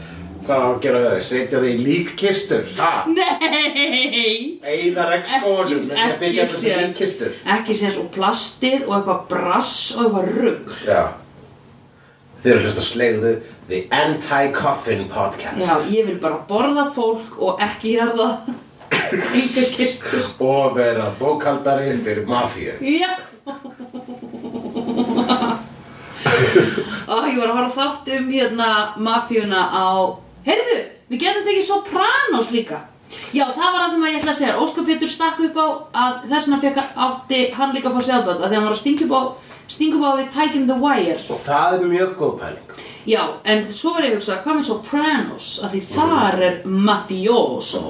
[0.49, 4.59] hvað á að gera við þau, setja þau í líkkistur ha, Nei!
[4.65, 6.79] eigða regnskónum Ekki- með því að byggja ekki þetta séð.
[6.83, 10.77] líkkistur Ekki séns og plastið og eitthvað brass og eitthvað rugg.
[10.87, 11.01] Já
[12.39, 13.33] Þið eru hlust að slegðu
[13.69, 18.29] The Anti-Coffin Podcast Já, ég vil bara borða fólk og ekki jarða
[19.09, 20.23] enga kistur.
[20.39, 23.11] og vera bókaldari fyrir mafíu Já
[27.09, 28.69] Ó, ég var að horfa á þátt um hérna
[28.99, 29.87] mafíuna á
[30.45, 30.77] Heyrðu,
[31.11, 32.79] við getum tekið Sopranos líka.
[33.33, 34.57] Já, það var það sem ég ætla að segja.
[34.61, 35.67] Óskar Pétur stakk upp á
[36.03, 38.81] að þess vegna fekk átti hann líka að fá sjálfdótt að því hann var að
[38.83, 39.21] stinga upp á
[39.69, 41.17] stinga upp á við tækjum The Wire.
[41.29, 42.77] Og það er mjög góð pæling.
[43.09, 45.49] Já, en svo var ég að hugsa, hvað með Sopranos?
[45.63, 46.57] Að því þar er
[46.89, 47.83] mafioso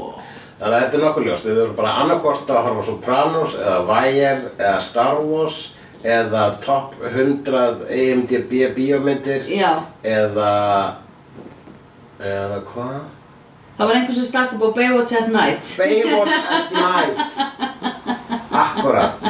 [0.59, 3.77] Þannig að þetta er nokkuð ljóst, við erum bara annarkvort að horfa á Sopranos eða
[3.87, 5.59] Wire eða Star Wars
[6.03, 9.43] eða Top 100 EMDB bíómyndir.
[9.51, 10.51] Já, eða
[12.19, 12.99] eða hvað?
[13.79, 15.69] það var einhver sem stakk upp á Baywatch at Night.
[15.79, 17.37] Baywatch at Night.
[18.51, 19.29] Akkurat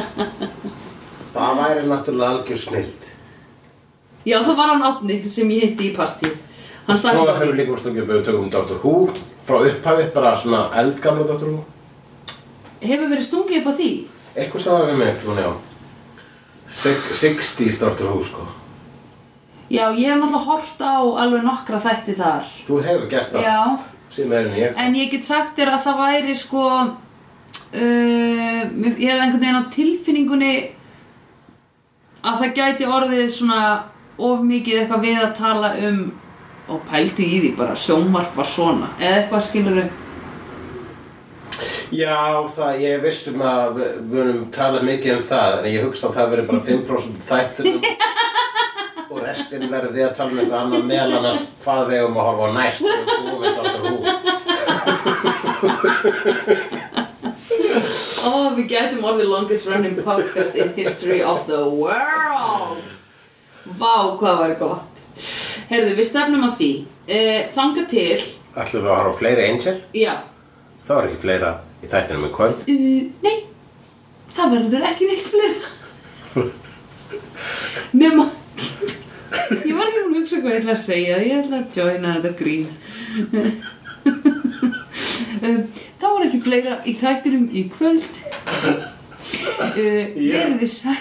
[1.30, 3.06] Það væri náttúrulega algjör snild
[4.26, 6.32] Já, það var hann Átni sem ég hitti í stakk
[6.90, 8.80] Svo hefur líka úr stungið við tökum Dr.
[8.82, 8.94] Who.
[9.46, 11.52] Frá upphafi, bara svona eldgamla Dr.
[11.52, 11.60] Who.
[12.82, 13.90] Hefur verið stungið upp á því?
[14.34, 15.50] Eitthvað sagði við mig eitthvað, já
[16.70, 18.08] 60s Dr.
[18.08, 18.46] Who, sko.
[19.70, 22.48] Já, ég hef náttúrulega hort á alveg nokkra þætti þar.
[22.66, 23.58] Þú hefur gert það, Já,
[24.10, 24.74] sem er en ég.
[24.76, 28.62] En ég get sagt þér að það væri sko uh,
[28.98, 30.54] Ég hef einhvern veginn á tilfinningunni
[32.20, 33.60] að það gæti orðið svona
[34.20, 36.00] of mikið eitthvað við að tala um
[36.70, 39.78] og pældu í því bara sjónvarp var svona eða eitthvað skilur
[41.90, 45.84] Já, það, ég er viss um að við munum tala mikið um það en ég
[45.86, 47.82] hugsa að það veri bara 5% þættunum
[49.10, 52.26] og restin verður við að tala um eitthvað annað meðal annars hvað við eigum að
[52.28, 52.90] horfa á næst og
[53.26, 53.80] búum við Dr.
[53.82, 53.94] Who.
[58.20, 62.84] Ó, við gætum orðið longest running podcast in history of the world.
[63.80, 65.04] Vá, hvað var gott.
[65.70, 66.72] Herðu, við stefnum að því.
[67.10, 68.18] Uh, Þanga til
[68.50, 69.76] Ætlum við að horfa á fleiri Angel?
[69.94, 70.29] Já
[70.90, 72.62] Það var ekki fleira í þættinum í kvöld.
[72.66, 73.36] Uh, Nei,
[74.34, 75.68] það verður ekki neitt fleira.
[77.94, 78.24] Nema
[79.60, 81.20] Ég var ekki að hugsa hvað ég ætla að segja.
[81.22, 82.66] Ég ætla að joina þetta grín.
[85.40, 85.62] Um,
[86.26, 88.10] ekki fleira í þættinum í kvöld.
[89.30, 89.70] Uh,
[90.18, 91.00] Verið þið sæl.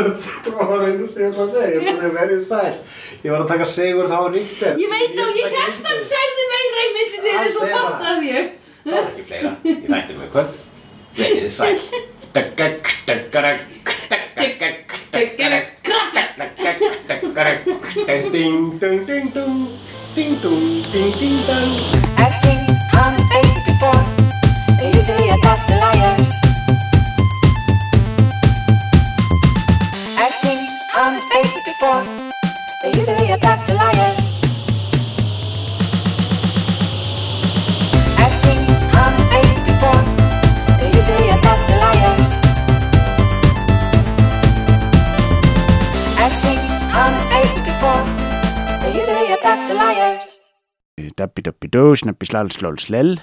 [0.48, 2.76] Það var einu sem ég ætla að segja, að verið sæl.
[3.20, 6.84] Ég var að taka Sigurð á Ríkter Ég veit og ég held að segði meira
[6.86, 8.54] í milli Hann þess að fattaði ég
[8.86, 10.52] Það var ekki fleira í þættinum í kvöld
[11.18, 11.74] Verið sæl
[18.06, 19.58] Ding ding ding ding
[20.14, 20.62] Ding ding
[20.92, 21.72] ding ding ding
[22.16, 22.62] I've seen
[22.94, 24.02] honest faces before.
[24.78, 26.30] They're usually a past the liars.
[30.16, 30.60] I've seen
[30.96, 32.02] honest faces before.
[32.82, 34.25] They're usually a past the liars.
[47.06, 48.02] Seen honest faces before.
[48.80, 50.38] They're usually a past the liars.
[51.16, 53.16] Dabbi dabbi dó, snabbi slal slól slell